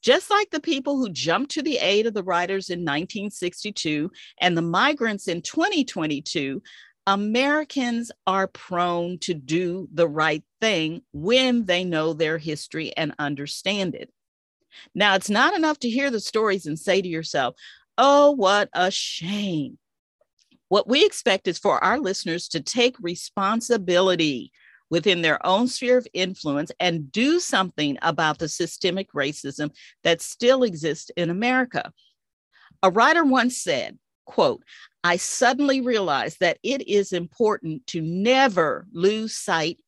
Just 0.02 0.30
like 0.30 0.50
the 0.50 0.60
people 0.60 0.98
who 0.98 1.10
jumped 1.10 1.52
to 1.52 1.62
the 1.62 1.78
aid 1.78 2.06
of 2.06 2.14
the 2.14 2.22
writers 2.22 2.68
in 2.68 2.80
1962 2.80 4.10
and 4.40 4.56
the 4.56 4.62
migrants 4.62 5.28
in 5.28 5.40
2022, 5.40 6.62
Americans 7.06 8.10
are 8.26 8.48
prone 8.48 9.18
to 9.18 9.34
do 9.34 9.88
the 9.92 10.08
right 10.08 10.42
thing 10.60 11.02
when 11.12 11.66
they 11.66 11.84
know 11.84 12.12
their 12.12 12.38
history 12.38 12.94
and 12.96 13.14
understand 13.18 13.94
it. 13.94 14.10
Now, 14.94 15.14
it's 15.14 15.30
not 15.30 15.54
enough 15.54 15.78
to 15.80 15.90
hear 15.90 16.10
the 16.10 16.20
stories 16.20 16.66
and 16.66 16.78
say 16.78 17.00
to 17.00 17.08
yourself, 17.08 17.54
oh, 17.98 18.32
what 18.32 18.68
a 18.72 18.90
shame. 18.90 19.78
What 20.68 20.88
we 20.88 21.04
expect 21.04 21.46
is 21.46 21.58
for 21.58 21.82
our 21.82 21.98
listeners 21.98 22.48
to 22.48 22.60
take 22.60 22.96
responsibility 23.00 24.50
within 24.90 25.22
their 25.22 25.44
own 25.46 25.68
sphere 25.68 25.98
of 25.98 26.06
influence 26.12 26.70
and 26.80 27.10
do 27.10 27.40
something 27.40 27.98
about 28.02 28.38
the 28.38 28.48
systemic 28.48 29.12
racism 29.12 29.70
that 30.02 30.20
still 30.20 30.62
exists 30.62 31.10
in 31.16 31.30
America. 31.30 31.92
A 32.82 32.90
writer 32.90 33.24
once 33.24 33.56
said, 33.56 33.98
quote, 34.24 34.62
I 35.02 35.16
suddenly 35.16 35.80
realized 35.80 36.40
that 36.40 36.58
it 36.62 36.86
is 36.88 37.12
important 37.12 37.86
to 37.88 38.00
never 38.00 38.86
lose 38.92 39.34
sight 39.34 39.78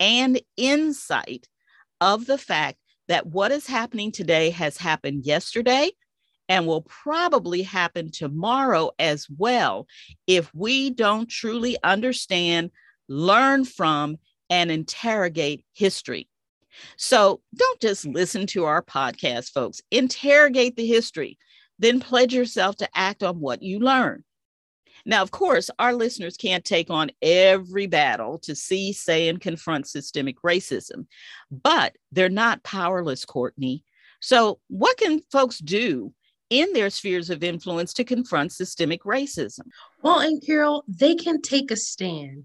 and 0.00 0.40
insight 0.56 1.48
of 2.00 2.26
the 2.26 2.38
fact 2.38 2.78
that 3.08 3.26
what 3.26 3.52
is 3.52 3.66
happening 3.66 4.12
today 4.12 4.50
has 4.50 4.76
happened 4.76 5.24
yesterday 5.24 5.90
and 6.48 6.66
will 6.66 6.82
probably 6.82 7.62
happen 7.62 8.10
tomorrow 8.10 8.90
as 8.98 9.26
well 9.28 9.86
if 10.26 10.52
we 10.54 10.90
don't 10.90 11.28
truly 11.28 11.76
understand, 11.82 12.70
learn 13.08 13.64
from, 13.64 14.18
and 14.50 14.70
interrogate 14.70 15.64
history. 15.72 16.28
So 16.96 17.40
don't 17.54 17.80
just 17.80 18.04
listen 18.04 18.46
to 18.48 18.64
our 18.64 18.82
podcast, 18.82 19.52
folks. 19.52 19.80
Interrogate 19.90 20.76
the 20.76 20.86
history, 20.86 21.38
then 21.78 22.00
pledge 22.00 22.34
yourself 22.34 22.76
to 22.76 22.88
act 22.94 23.22
on 23.22 23.40
what 23.40 23.62
you 23.62 23.78
learn. 23.78 24.24
Now, 25.06 25.22
of 25.22 25.30
course, 25.30 25.70
our 25.78 25.92
listeners 25.92 26.36
can't 26.36 26.64
take 26.64 26.88
on 26.88 27.10
every 27.20 27.86
battle 27.86 28.38
to 28.40 28.54
see, 28.54 28.92
say, 28.92 29.28
and 29.28 29.40
confront 29.40 29.86
systemic 29.86 30.40
racism, 30.42 31.06
but 31.50 31.94
they're 32.10 32.28
not 32.30 32.62
powerless, 32.62 33.24
Courtney. 33.24 33.84
So, 34.20 34.60
what 34.68 34.96
can 34.96 35.20
folks 35.30 35.58
do 35.58 36.14
in 36.60 36.72
their 36.72 36.90
spheres 36.90 37.30
of 37.30 37.42
influence 37.42 37.92
to 37.94 38.04
confront 38.04 38.52
systemic 38.52 39.02
racism? 39.04 39.66
Well, 40.02 40.20
and 40.20 40.44
Carol, 40.44 40.84
they 40.88 41.14
can 41.14 41.42
take 41.42 41.70
a 41.70 41.76
stand. 41.76 42.44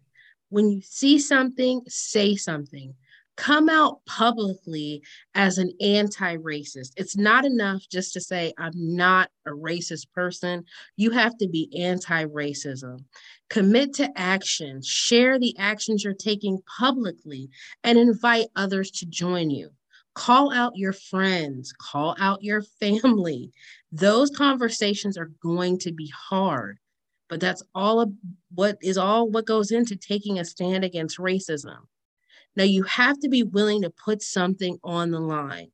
When 0.50 0.72
you 0.72 0.82
see 0.82 1.20
something, 1.20 1.82
say 1.88 2.36
something 2.36 2.96
come 3.40 3.70
out 3.70 4.02
publicly 4.06 5.02
as 5.34 5.58
an 5.58 5.72
anti 5.80 6.36
racist. 6.36 6.92
It's 6.98 7.16
not 7.16 7.46
enough 7.46 7.84
just 7.90 8.12
to 8.14 8.22
say, 8.22 8.54
I'm 8.58 8.74
not 8.76 9.30
a 9.48 9.52
racist 9.52 10.12
person. 10.14 10.66
You 10.98 11.12
have 11.12 11.38
to 11.38 11.48
be 11.48 11.72
anti 11.82 12.26
racism. 12.26 13.06
Commit 13.50 13.94
to 13.96 14.10
action, 14.18 14.82
share 14.84 15.40
the 15.40 15.56
actions 15.58 16.04
you're 16.04 16.14
taking 16.14 16.60
publicly, 16.80 17.50
and 17.84 17.98
invite 17.98 18.48
others 18.58 18.92
to 18.92 19.06
join 19.06 19.50
you. 19.50 19.70
Call 20.16 20.52
out 20.52 20.76
your 20.76 20.94
friends, 20.94 21.74
call 21.74 22.16
out 22.20 22.44
your 22.44 22.62
family. 22.62 23.52
Those 23.92 24.30
conversations 24.32 25.18
are 25.18 25.32
going 25.42 25.80
to 25.80 25.92
be 25.92 26.12
hard, 26.16 26.80
but 27.30 27.40
that's 27.40 27.64
all 27.74 28.02
of 28.02 28.12
what 28.54 28.78
is 28.82 28.98
all 28.98 29.30
what 29.30 29.46
goes 29.46 29.72
into 29.72 29.96
taking 29.96 30.40
a 30.40 30.46
stand 30.46 30.84
against 30.84 31.18
racism. 31.18 31.78
Now, 32.56 32.64
you 32.64 32.84
have 32.84 33.20
to 33.20 33.30
be 33.30 33.44
willing 33.44 33.84
to 33.84 33.90
put 33.90 34.22
something 34.22 34.78
on 34.84 35.12
the 35.12 35.20
line. 35.20 35.72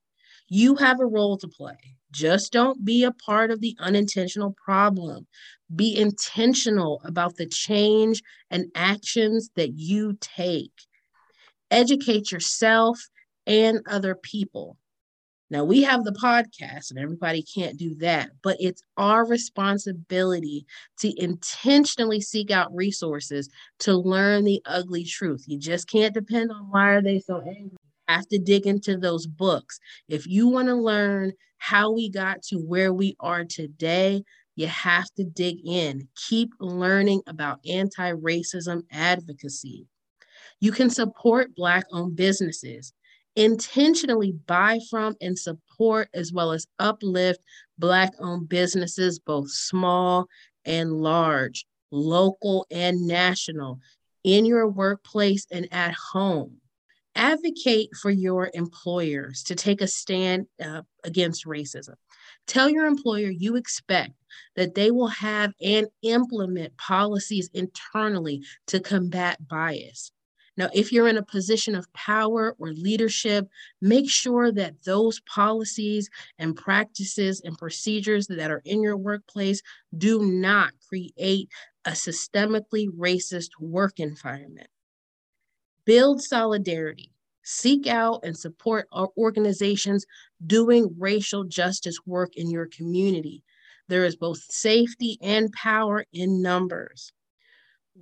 You 0.48 0.76
have 0.76 1.00
a 1.00 1.06
role 1.06 1.38
to 1.38 1.48
play. 1.48 1.96
Just 2.12 2.54
don't 2.54 2.86
be 2.86 3.04
a 3.04 3.12
part 3.12 3.50
of 3.50 3.62
the 3.62 3.76
unintentional 3.80 4.56
problem. 4.64 5.26
Be 5.76 5.98
intentional 5.98 7.02
about 7.04 7.38
the 7.38 7.48
change 7.48 8.22
and 8.52 8.68
actions 8.76 9.50
that 9.56 9.74
you 9.74 10.18
take. 10.22 10.72
Educate 11.72 12.32
yourself 12.32 13.00
and 13.48 13.82
other 13.88 14.16
people. 14.16 14.78
Now 15.52 15.64
we 15.64 15.84
have 15.84 16.04
the 16.04 16.12
podcast, 16.12 16.90
and 16.90 17.00
everybody 17.00 17.44
can't 17.44 17.78
do 17.78 17.94
that, 17.96 18.32
but 18.42 18.58
it's 18.60 18.82
our 18.98 19.26
responsibility 19.26 20.66
to 21.00 21.14
intentionally 21.22 22.20
seek 22.20 22.50
out 22.50 22.76
resources 22.76 23.48
to 23.80 23.96
learn 23.96 24.44
the 24.44 24.62
ugly 24.66 25.04
truth. 25.04 25.44
You 25.48 25.60
just 25.60 25.88
can't 25.88 26.16
depend 26.16 26.52
on 26.52 26.72
why 26.72 26.90
are 26.90 27.02
they 27.02 27.20
so 27.20 27.42
angry. 27.42 27.78
You 27.78 28.16
have 28.16 28.28
to 28.30 28.40
dig 28.40 28.66
into 28.66 28.98
those 28.98 29.28
books. 29.28 29.80
If 30.10 30.26
you 30.26 30.48
want 30.48 30.68
to 30.68 30.76
learn 30.76 31.34
how 31.60 31.92
we 31.92 32.10
got 32.10 32.42
to 32.44 32.58
where 32.58 32.92
we 32.92 33.16
are 33.20 33.46
today, 33.46 34.24
you 34.56 34.68
have 34.68 35.12
to 35.18 35.24
dig 35.24 35.58
in. 35.64 36.08
Keep 36.28 36.54
learning 36.60 37.22
about 37.28 37.60
anti 37.68 38.14
racism 38.14 38.82
advocacy. 38.92 39.86
You 40.60 40.72
can 40.72 40.90
support 40.90 41.56
Black 41.56 41.86
owned 41.92 42.16
businesses 42.16 42.94
intentionally 43.36 44.32
buy 44.32 44.80
from 44.90 45.16
and 45.22 45.38
support 45.38 46.10
as 46.14 46.32
well 46.32 46.52
as 46.52 46.68
uplift 46.80 47.42
Black 47.78 48.14
owned 48.20 48.48
businesses, 48.48 49.20
both 49.20 49.52
small 49.52 50.28
and 50.64 50.92
large, 50.92 51.66
local 51.92 52.66
and 52.72 53.06
national, 53.06 53.80
in 54.24 54.46
your 54.46 54.68
workplace 54.68 55.46
and 55.52 55.68
at 55.72 55.94
home. 55.94 56.58
Advocate 57.18 57.90
for 58.02 58.12
your 58.12 58.50
employers 58.54 59.44
to 59.44 59.56
take 59.56 59.82
a 59.82 59.88
stand 59.88 60.48
uh, 60.64 60.82
against 61.04 61.46
racism. 61.46 61.96
Tell 62.48 62.70
your 62.70 62.88
employer 62.88 63.30
you 63.30 63.56
expect 63.56 64.14
that 64.56 64.76
they 64.76 64.92
will 64.92 65.08
have 65.08 65.54
and 65.62 65.88
implement 66.02 66.76
policies 66.78 67.50
internally 67.54 68.44
to 68.68 68.80
combat 68.82 69.48
bias. 69.48 70.12
Now, 70.58 70.70
if 70.74 70.92
you're 70.92 71.08
in 71.08 71.18
a 71.18 71.26
position 71.26 71.76
of 71.76 71.92
power 71.94 72.56
or 72.60 72.72
leadership, 72.72 73.48
make 73.82 74.10
sure 74.10 74.52
that 74.54 74.84
those 74.84 75.20
policies 75.22 76.10
and 76.40 76.56
practices 76.56 77.42
and 77.44 77.58
procedures 77.58 78.28
that 78.28 78.52
are 78.52 78.62
in 78.64 78.82
your 78.82 78.96
workplace 78.96 79.62
do 79.98 80.24
not 80.24 80.72
create 80.88 81.50
a 81.86 81.92
systemically 81.92 82.88
racist 82.88 83.50
work 83.60 84.00
environment. 84.00 84.68
Build 85.86 86.22
solidarity. 86.22 87.12
Seek 87.44 87.86
out 87.86 88.22
and 88.24 88.36
support 88.36 88.88
organizations 89.18 90.06
doing 90.48 90.96
racial 90.98 91.44
justice 91.44 91.98
work 92.06 92.36
in 92.36 92.50
your 92.50 92.66
community. 92.68 93.44
There 93.88 94.04
is 94.04 94.16
both 94.16 94.40
safety 94.50 95.20
and 95.22 95.52
power 95.52 96.06
in 96.12 96.42
numbers. 96.42 97.14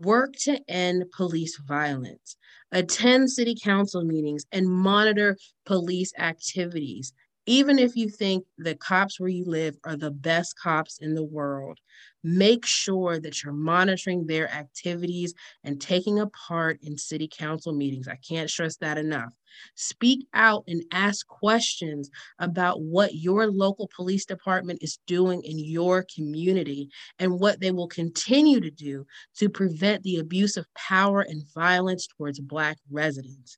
Work 0.02 0.34
to 0.42 0.60
end 0.68 1.06
police 1.16 1.58
violence. 1.58 2.36
Attend 2.72 3.30
city 3.32 3.56
council 3.62 4.04
meetings 4.04 4.46
and 4.52 4.68
monitor 4.68 5.38
police 5.66 6.12
activities. 6.18 7.14
Even 7.46 7.78
if 7.78 7.96
you 7.98 8.08
think 8.08 8.46
the 8.58 8.76
cops 8.76 9.20
where 9.20 9.30
you 9.30 9.44
live 9.46 9.76
are 9.84 9.98
the 9.98 10.12
best 10.12 10.58
cops 10.58 10.98
in 11.00 11.14
the 11.14 11.24
world, 11.24 11.78
make 12.24 12.66
sure 12.66 13.20
that 13.20 13.44
you're 13.44 13.52
monitoring 13.52 14.26
their 14.26 14.50
activities 14.50 15.34
and 15.66 15.82
taking 15.82 16.20
a 16.20 16.28
part 16.28 16.80
in 16.82 16.98
city 16.98 17.28
council 17.30 17.74
meetings. 17.74 18.08
I 18.08 18.18
can't 18.28 18.50
stress 18.50 18.78
that 18.78 18.98
enough. 18.98 19.34
Speak 19.76 20.26
out 20.34 20.64
and 20.68 20.84
ask 20.94 21.28
questions 21.28 22.10
about 22.40 22.82
what 22.82 23.16
your 23.16 23.52
local 23.52 23.90
police 23.94 24.26
department 24.26 24.80
is 24.82 25.00
doing 25.06 25.42
in 25.44 25.60
your 25.60 26.06
community 26.16 26.90
and 27.20 27.42
what 27.42 27.60
they 27.60 27.72
will 27.72 27.90
continue 27.90 28.62
to 28.62 28.72
do 28.72 29.06
to 29.38 29.50
prevent 29.50 30.04
the 30.04 30.18
abuse 30.18 30.56
of 30.56 30.74
power 30.76 31.22
and 31.22 31.44
violence 31.54 32.08
towards 32.08 32.40
Black 32.40 32.78
residents. 32.90 33.58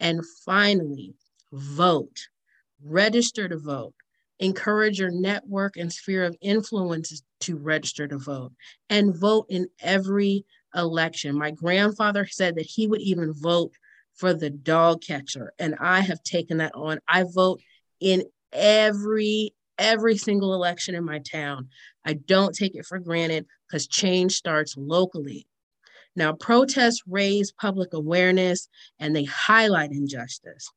And 0.00 0.22
finally, 0.46 1.14
vote. 1.52 2.16
Register 2.82 3.48
to 3.48 3.58
vote 3.58 3.94
encourage 4.38 4.98
your 4.98 5.10
network 5.10 5.76
and 5.76 5.92
sphere 5.92 6.24
of 6.24 6.36
influence 6.40 7.22
to 7.40 7.56
register 7.56 8.06
to 8.06 8.18
vote 8.18 8.52
and 8.90 9.16
vote 9.16 9.46
in 9.48 9.66
every 9.80 10.44
election. 10.74 11.36
My 11.36 11.50
grandfather 11.50 12.26
said 12.26 12.56
that 12.56 12.66
he 12.66 12.86
would 12.86 13.00
even 13.00 13.32
vote 13.32 13.72
for 14.14 14.34
the 14.34 14.50
dog 14.50 15.02
catcher, 15.02 15.52
and 15.58 15.74
I 15.80 16.00
have 16.00 16.22
taken 16.22 16.58
that 16.58 16.74
on. 16.74 16.98
I 17.08 17.24
vote 17.24 17.60
in 18.00 18.24
every 18.52 19.54
every 19.78 20.16
single 20.16 20.54
election 20.54 20.94
in 20.94 21.04
my 21.04 21.18
town. 21.18 21.68
I 22.04 22.14
don't 22.14 22.54
take 22.54 22.74
it 22.74 22.86
for 22.86 22.98
granted 22.98 23.44
because 23.68 23.86
change 23.86 24.32
starts 24.32 24.74
locally. 24.78 25.46
Now, 26.14 26.32
protests 26.32 27.02
raise 27.06 27.52
public 27.52 27.92
awareness 27.92 28.70
and 28.98 29.14
they 29.14 29.24
highlight 29.24 29.90
injustice, 29.90 30.70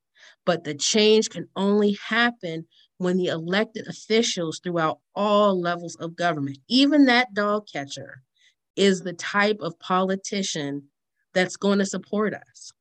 but 0.46 0.64
the 0.64 0.74
change 0.74 1.30
can 1.30 1.48
only 1.56 1.98
happen 2.06 2.66
when 2.98 3.18
the 3.18 3.28
elected 3.28 3.88
officials 3.88 4.60
throughout 4.60 5.00
all 5.16 5.60
levels 5.60 5.96
of 5.98 6.16
government, 6.16 6.58
even 6.68 7.06
that 7.06 7.34
dog 7.34 7.68
catcher, 7.72 8.22
is 8.76 9.02
the 9.02 9.14
type 9.14 9.58
of 9.62 9.80
politician 9.80 10.84
that's 11.34 11.56
going 11.56 11.80
to 11.80 11.86
support 11.86 12.34
us. 12.34 12.72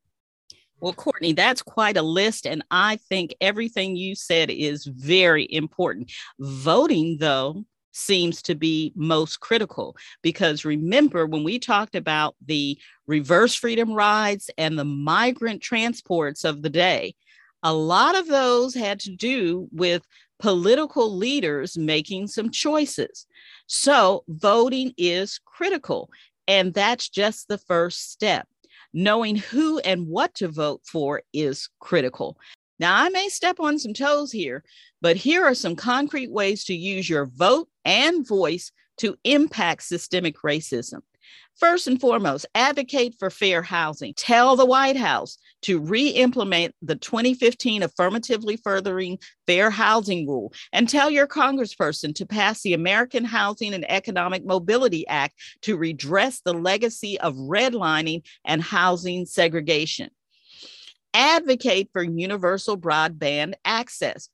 Well, 0.81 0.93
Courtney, 0.93 1.33
that's 1.33 1.63
quite 1.63 1.97
a 1.97 2.03
list. 2.03 2.47
And 2.47 2.63
I 2.71 2.97
think 3.09 3.35
everything 3.41 3.97
you 3.97 4.15
said 4.15 4.51
is 4.51 4.85
very 4.87 5.47
important. 5.51 6.13
Voting, 6.39 7.17
though, 7.19 7.65
seems 7.93 8.43
to 8.43 8.55
be 8.55 8.93
most 8.95 9.41
critical 9.41 9.97
because 10.23 10.65
remember 10.65 11.27
when 11.27 11.43
we 11.43 11.59
talked 11.59 11.97
about 11.97 12.37
the 12.47 12.79
reverse 13.07 13.55
freedom 13.55 13.93
rides 13.93 14.51
and 14.57 14.79
the 14.79 14.85
migrant 14.85 15.63
transports 15.63 16.45
of 16.45 16.63
the 16.63 16.71
day, 16.71 17.15
a 17.63 17.73
lot 17.73 18.17
of 18.17 18.29
those 18.29 18.75
had 18.75 19.01
to 19.01 19.11
do 19.11 19.69
with 19.73 20.07
political 20.39 21.17
leaders 21.17 21.77
making 21.77 22.29
some 22.29 22.51
choices. 22.51 23.27
So 23.67 24.25
voting 24.29 24.95
is 24.97 25.41
critical. 25.45 26.11
And 26.47 26.73
that's 26.73 27.09
just 27.09 27.49
the 27.49 27.59
first 27.59 28.11
step. 28.11 28.47
Knowing 28.95 29.37
who 29.37 29.79
and 29.81 30.07
what 30.07 30.35
to 30.35 30.49
vote 30.49 30.81
for 30.85 31.23
is 31.33 31.69
critical. 31.81 32.39
Now, 32.81 33.03
I 33.03 33.09
may 33.09 33.29
step 33.29 33.59
on 33.61 33.79
some 33.79 33.93
toes 33.93 34.33
here, 34.33 34.65
but 35.03 35.17
here 35.17 35.45
are 35.45 35.55
some 35.55 35.77
concrete 35.77 36.31
ways 36.31 36.65
to 36.65 36.75
use 36.75 37.09
your 37.09 37.27
vote 37.27 37.69
and 37.85 38.27
voice 38.27 38.71
to 38.99 39.17
impact 39.25 39.83
systemic 39.83 40.37
racism. 40.45 41.01
First 41.59 41.89
and 41.89 42.01
foremost, 42.01 42.47
advocate 42.55 43.17
for 43.19 43.31
fair 43.31 43.63
housing. 43.63 44.15
Tell 44.15 44.55
the 44.55 44.65
White 44.65 44.97
House 44.97 45.39
to 45.63 45.81
re 45.81 46.09
implement 46.11 46.73
the 46.83 46.95
2015 46.95 47.83
Affirmatively 47.83 48.57
Furthering 48.59 49.19
Fair 49.45 49.69
Housing 49.69 50.29
Rule 50.29 50.53
and 50.73 50.89
tell 50.89 51.11
your 51.11 51.27
congressperson 51.27 52.15
to 52.15 52.27
pass 52.27 52.63
the 52.63 52.75
American 52.75 53.25
Housing 53.25 53.75
and 53.75 53.91
Economic 53.91 54.47
Mobility 54.47 55.05
Act 55.09 55.35
to 55.63 55.77
redress 55.77 56.41
the 56.41 56.55
legacy 56.55 57.19
of 57.19 57.35
redlining 57.35 58.23
and 58.45 58.63
housing 58.63 59.27
segregation. 59.27 60.11
Advocate 61.13 61.91
for 61.93 62.05
universal 62.05 62.79
broadband 62.79 63.55
access. 63.65 64.29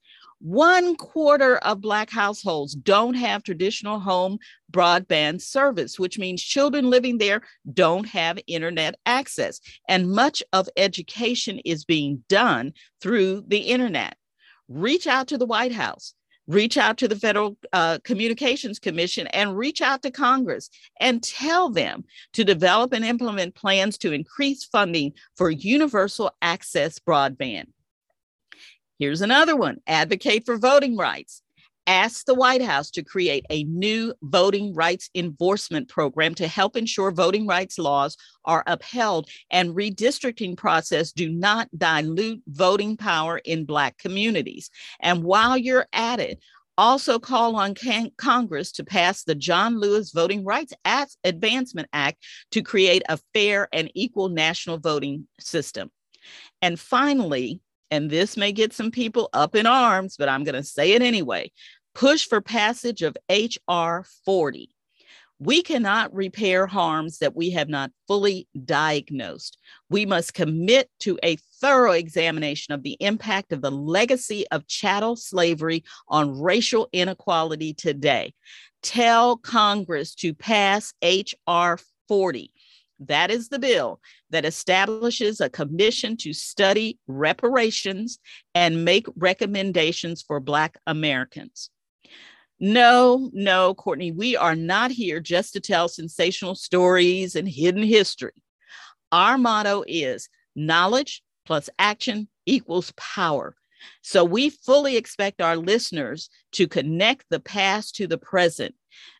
One 0.44 0.94
quarter 0.96 1.56
of 1.56 1.80
Black 1.80 2.10
households 2.10 2.74
don't 2.74 3.14
have 3.14 3.42
traditional 3.42 3.98
home 3.98 4.38
broadband 4.70 5.40
service, 5.40 5.98
which 5.98 6.18
means 6.18 6.42
children 6.42 6.90
living 6.90 7.16
there 7.16 7.40
don't 7.72 8.06
have 8.08 8.38
internet 8.46 8.96
access. 9.06 9.58
And 9.88 10.10
much 10.10 10.42
of 10.52 10.68
education 10.76 11.60
is 11.64 11.86
being 11.86 12.24
done 12.28 12.74
through 13.00 13.44
the 13.48 13.60
internet. 13.60 14.18
Reach 14.68 15.06
out 15.06 15.28
to 15.28 15.38
the 15.38 15.46
White 15.46 15.72
House 15.72 16.14
reach 16.46 16.76
out 16.76 16.98
to 16.98 17.08
the 17.08 17.16
Federal 17.16 17.56
uh, 17.72 17.98
Communications 18.04 18.78
Commission 18.78 19.26
and 19.28 19.56
reach 19.56 19.80
out 19.80 20.02
to 20.02 20.10
Congress 20.10 20.68
and 21.00 21.22
tell 21.22 21.70
them 21.70 22.04
to 22.34 22.44
develop 22.44 22.92
and 22.92 23.02
implement 23.02 23.54
plans 23.54 23.96
to 23.96 24.12
increase 24.12 24.62
funding 24.62 25.14
for 25.38 25.50
universal 25.50 26.30
access 26.42 26.98
broadband. 26.98 27.68
Here's 28.98 29.22
another 29.22 29.56
one 29.56 29.78
advocate 29.86 30.46
for 30.46 30.56
voting 30.56 30.96
rights. 30.96 31.42
Ask 31.86 32.24
the 32.24 32.34
White 32.34 32.62
House 32.62 32.90
to 32.92 33.02
create 33.02 33.44
a 33.50 33.64
new 33.64 34.14
voting 34.22 34.72
rights 34.74 35.10
enforcement 35.14 35.88
program 35.88 36.34
to 36.36 36.48
help 36.48 36.76
ensure 36.76 37.10
voting 37.10 37.46
rights 37.46 37.78
laws 37.78 38.16
are 38.44 38.62
upheld 38.66 39.28
and 39.50 39.74
redistricting 39.74 40.56
process 40.56 41.12
do 41.12 41.28
not 41.28 41.68
dilute 41.76 42.40
voting 42.46 42.96
power 42.96 43.38
in 43.38 43.66
Black 43.66 43.98
communities. 43.98 44.70
And 45.00 45.24
while 45.24 45.58
you're 45.58 45.86
at 45.92 46.20
it, 46.20 46.38
also 46.78 47.18
call 47.18 47.56
on 47.56 47.74
can- 47.74 48.12
Congress 48.16 48.72
to 48.72 48.84
pass 48.84 49.24
the 49.24 49.34
John 49.34 49.78
Lewis 49.78 50.12
Voting 50.12 50.44
Rights 50.44 50.72
Advancement 51.24 51.88
Act 51.92 52.24
to 52.52 52.62
create 52.62 53.02
a 53.08 53.18
fair 53.34 53.68
and 53.72 53.90
equal 53.94 54.28
national 54.28 54.78
voting 54.78 55.26
system. 55.38 55.90
And 56.62 56.80
finally, 56.80 57.60
and 57.90 58.10
this 58.10 58.36
may 58.36 58.52
get 58.52 58.72
some 58.72 58.90
people 58.90 59.28
up 59.32 59.54
in 59.54 59.66
arms, 59.66 60.16
but 60.16 60.28
I'm 60.28 60.44
going 60.44 60.54
to 60.54 60.62
say 60.62 60.92
it 60.92 61.02
anyway. 61.02 61.50
Push 61.94 62.26
for 62.26 62.40
passage 62.40 63.02
of 63.02 63.16
H.R. 63.28 64.04
40. 64.24 64.70
We 65.40 65.62
cannot 65.62 66.14
repair 66.14 66.66
harms 66.66 67.18
that 67.18 67.34
we 67.34 67.50
have 67.50 67.68
not 67.68 67.90
fully 68.06 68.48
diagnosed. 68.64 69.58
We 69.90 70.06
must 70.06 70.32
commit 70.32 70.88
to 71.00 71.18
a 71.22 71.36
thorough 71.60 71.92
examination 71.92 72.72
of 72.72 72.82
the 72.82 72.96
impact 73.00 73.52
of 73.52 73.60
the 73.60 73.70
legacy 73.70 74.46
of 74.50 74.66
chattel 74.66 75.16
slavery 75.16 75.84
on 76.08 76.40
racial 76.40 76.88
inequality 76.92 77.74
today. 77.74 78.32
Tell 78.82 79.36
Congress 79.36 80.14
to 80.16 80.34
pass 80.34 80.94
H.R. 81.02 81.78
40 82.08 82.52
that 83.08 83.30
is 83.30 83.48
the 83.48 83.58
bill 83.58 84.00
that 84.30 84.44
establishes 84.44 85.40
a 85.40 85.50
commission 85.50 86.16
to 86.18 86.32
study 86.32 86.98
reparations 87.06 88.18
and 88.54 88.84
make 88.84 89.06
recommendations 89.16 90.22
for 90.22 90.40
Black 90.40 90.78
Americans. 90.86 91.70
No, 92.60 93.30
no, 93.32 93.74
Courtney, 93.74 94.12
we 94.12 94.36
are 94.36 94.54
not 94.54 94.90
here 94.90 95.20
just 95.20 95.52
to 95.52 95.60
tell 95.60 95.88
sensational 95.88 96.54
stories 96.54 97.34
and 97.34 97.48
hidden 97.48 97.82
history. 97.82 98.32
Our 99.12 99.36
motto 99.38 99.84
is 99.86 100.28
knowledge 100.54 101.22
plus 101.46 101.68
action 101.78 102.28
equals 102.46 102.92
power. 102.96 103.56
So 104.02 104.24
we 104.24 104.50
fully 104.50 104.96
expect 104.96 105.42
our 105.42 105.56
listeners 105.56 106.30
to 106.52 106.66
connect 106.66 107.26
the 107.28 107.40
past 107.40 107.96
to 107.96 108.06
the 108.06 108.18
present. 108.18 108.74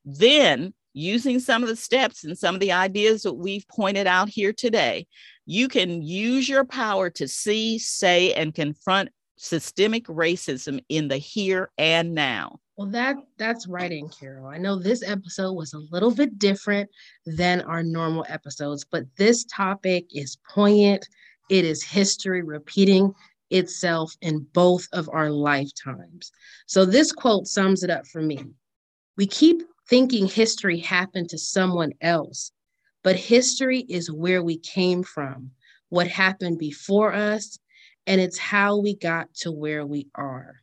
Then 0.05 0.74
using 0.95 1.40
some 1.40 1.62
of 1.62 1.68
the 1.68 1.76
steps 1.76 2.24
and 2.24 2.38
some 2.38 2.55
of 2.55 2.61
the 2.61 2.72
ideas 2.72 3.22
that 3.22 3.34
we've 3.34 3.66
pointed 3.68 4.07
out 4.07 4.28
here 4.28 4.53
today, 4.53 5.07
you 5.45 5.68
can 5.68 6.01
use 6.01 6.49
your 6.49 6.64
power 6.64 7.11
to 7.11 7.28
see, 7.28 7.78
say, 7.78 8.32
and 8.32 8.55
confront 8.55 9.11
systemic 9.36 10.07
racism 10.07 10.82
in 10.88 11.09
the 11.09 11.18
here 11.18 11.70
and 11.76 12.14
now. 12.14 12.59
Well, 12.76 12.88
that 12.88 13.16
that's 13.38 13.68
writing, 13.68 14.09
Carol. 14.09 14.49
I 14.49 14.59
know 14.59 14.76
this 14.76 15.03
episode 15.03 15.53
was 15.53 15.74
a 15.74 15.82
little 15.92 16.12
bit 16.12 16.38
different 16.38 16.90
than 17.24 17.61
our 17.62 17.82
normal 17.82 18.24
episodes, 18.28 18.84
but 18.90 19.05
this 19.16 19.45
topic 19.45 20.07
is 20.12 20.38
poignant. 20.49 21.07
It 21.51 21.64
is 21.64 21.84
history 21.84 22.42
repeating 22.42 23.12
itself 23.51 24.16
in 24.22 24.47
both 24.53 24.88
of 24.92 25.09
our 25.12 25.30
lifetimes. 25.30 26.32
So 26.66 26.84
this 26.84 27.12
quote 27.12 27.47
sums 27.47 27.84
it 27.84 27.90
up 27.90 28.07
for 28.07 28.22
me. 28.22 28.42
We 29.16 29.26
keep 29.26 29.62
thinking 29.89 30.26
history 30.26 30.78
happened 30.78 31.28
to 31.30 31.39
someone 31.39 31.93
else, 32.01 32.53
but 33.03 33.16
history 33.16 33.80
is 33.80 34.11
where 34.11 34.43
we 34.43 34.59
came 34.59 35.03
from, 35.03 35.51
what 35.89 36.09
happened 36.09 36.59
before 36.59 37.12
us, 37.12 37.59
and 38.07 38.20
it's 38.20 38.39
how 38.39 38.78
we 38.78 38.97
got 38.97 39.32
to 39.35 39.53
where 39.53 39.87
we 39.87 40.09
are. 40.14 40.57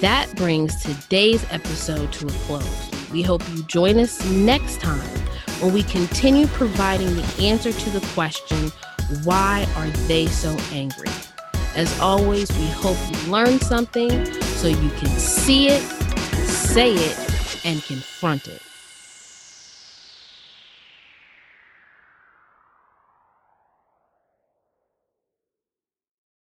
That 0.00 0.34
brings 0.34 0.82
today's 0.82 1.46
episode 1.50 2.12
to 2.14 2.26
a 2.26 2.30
close. 2.30 2.90
We 3.12 3.22
hope 3.22 3.48
you 3.50 3.62
join 3.64 3.98
us 3.98 4.24
next 4.30 4.80
time 4.80 5.20
when 5.60 5.72
we 5.72 5.84
continue 5.84 6.48
providing 6.48 7.14
the 7.14 7.22
answer 7.40 7.72
to 7.72 7.90
the 7.90 8.04
question, 8.08 8.72
why 9.22 9.68
are 9.76 9.88
they 10.08 10.26
so 10.26 10.50
angry? 10.72 11.08
As 11.74 11.98
always, 12.00 12.50
we 12.58 12.66
hope 12.66 12.98
you 13.10 13.16
learned 13.30 13.62
something 13.62 14.26
so 14.34 14.68
you 14.68 14.90
can 14.90 15.08
see 15.08 15.68
it, 15.68 15.80
say 16.44 16.94
it, 16.94 17.23
and 17.64 17.84
confront 17.84 18.48
it. 18.48 18.62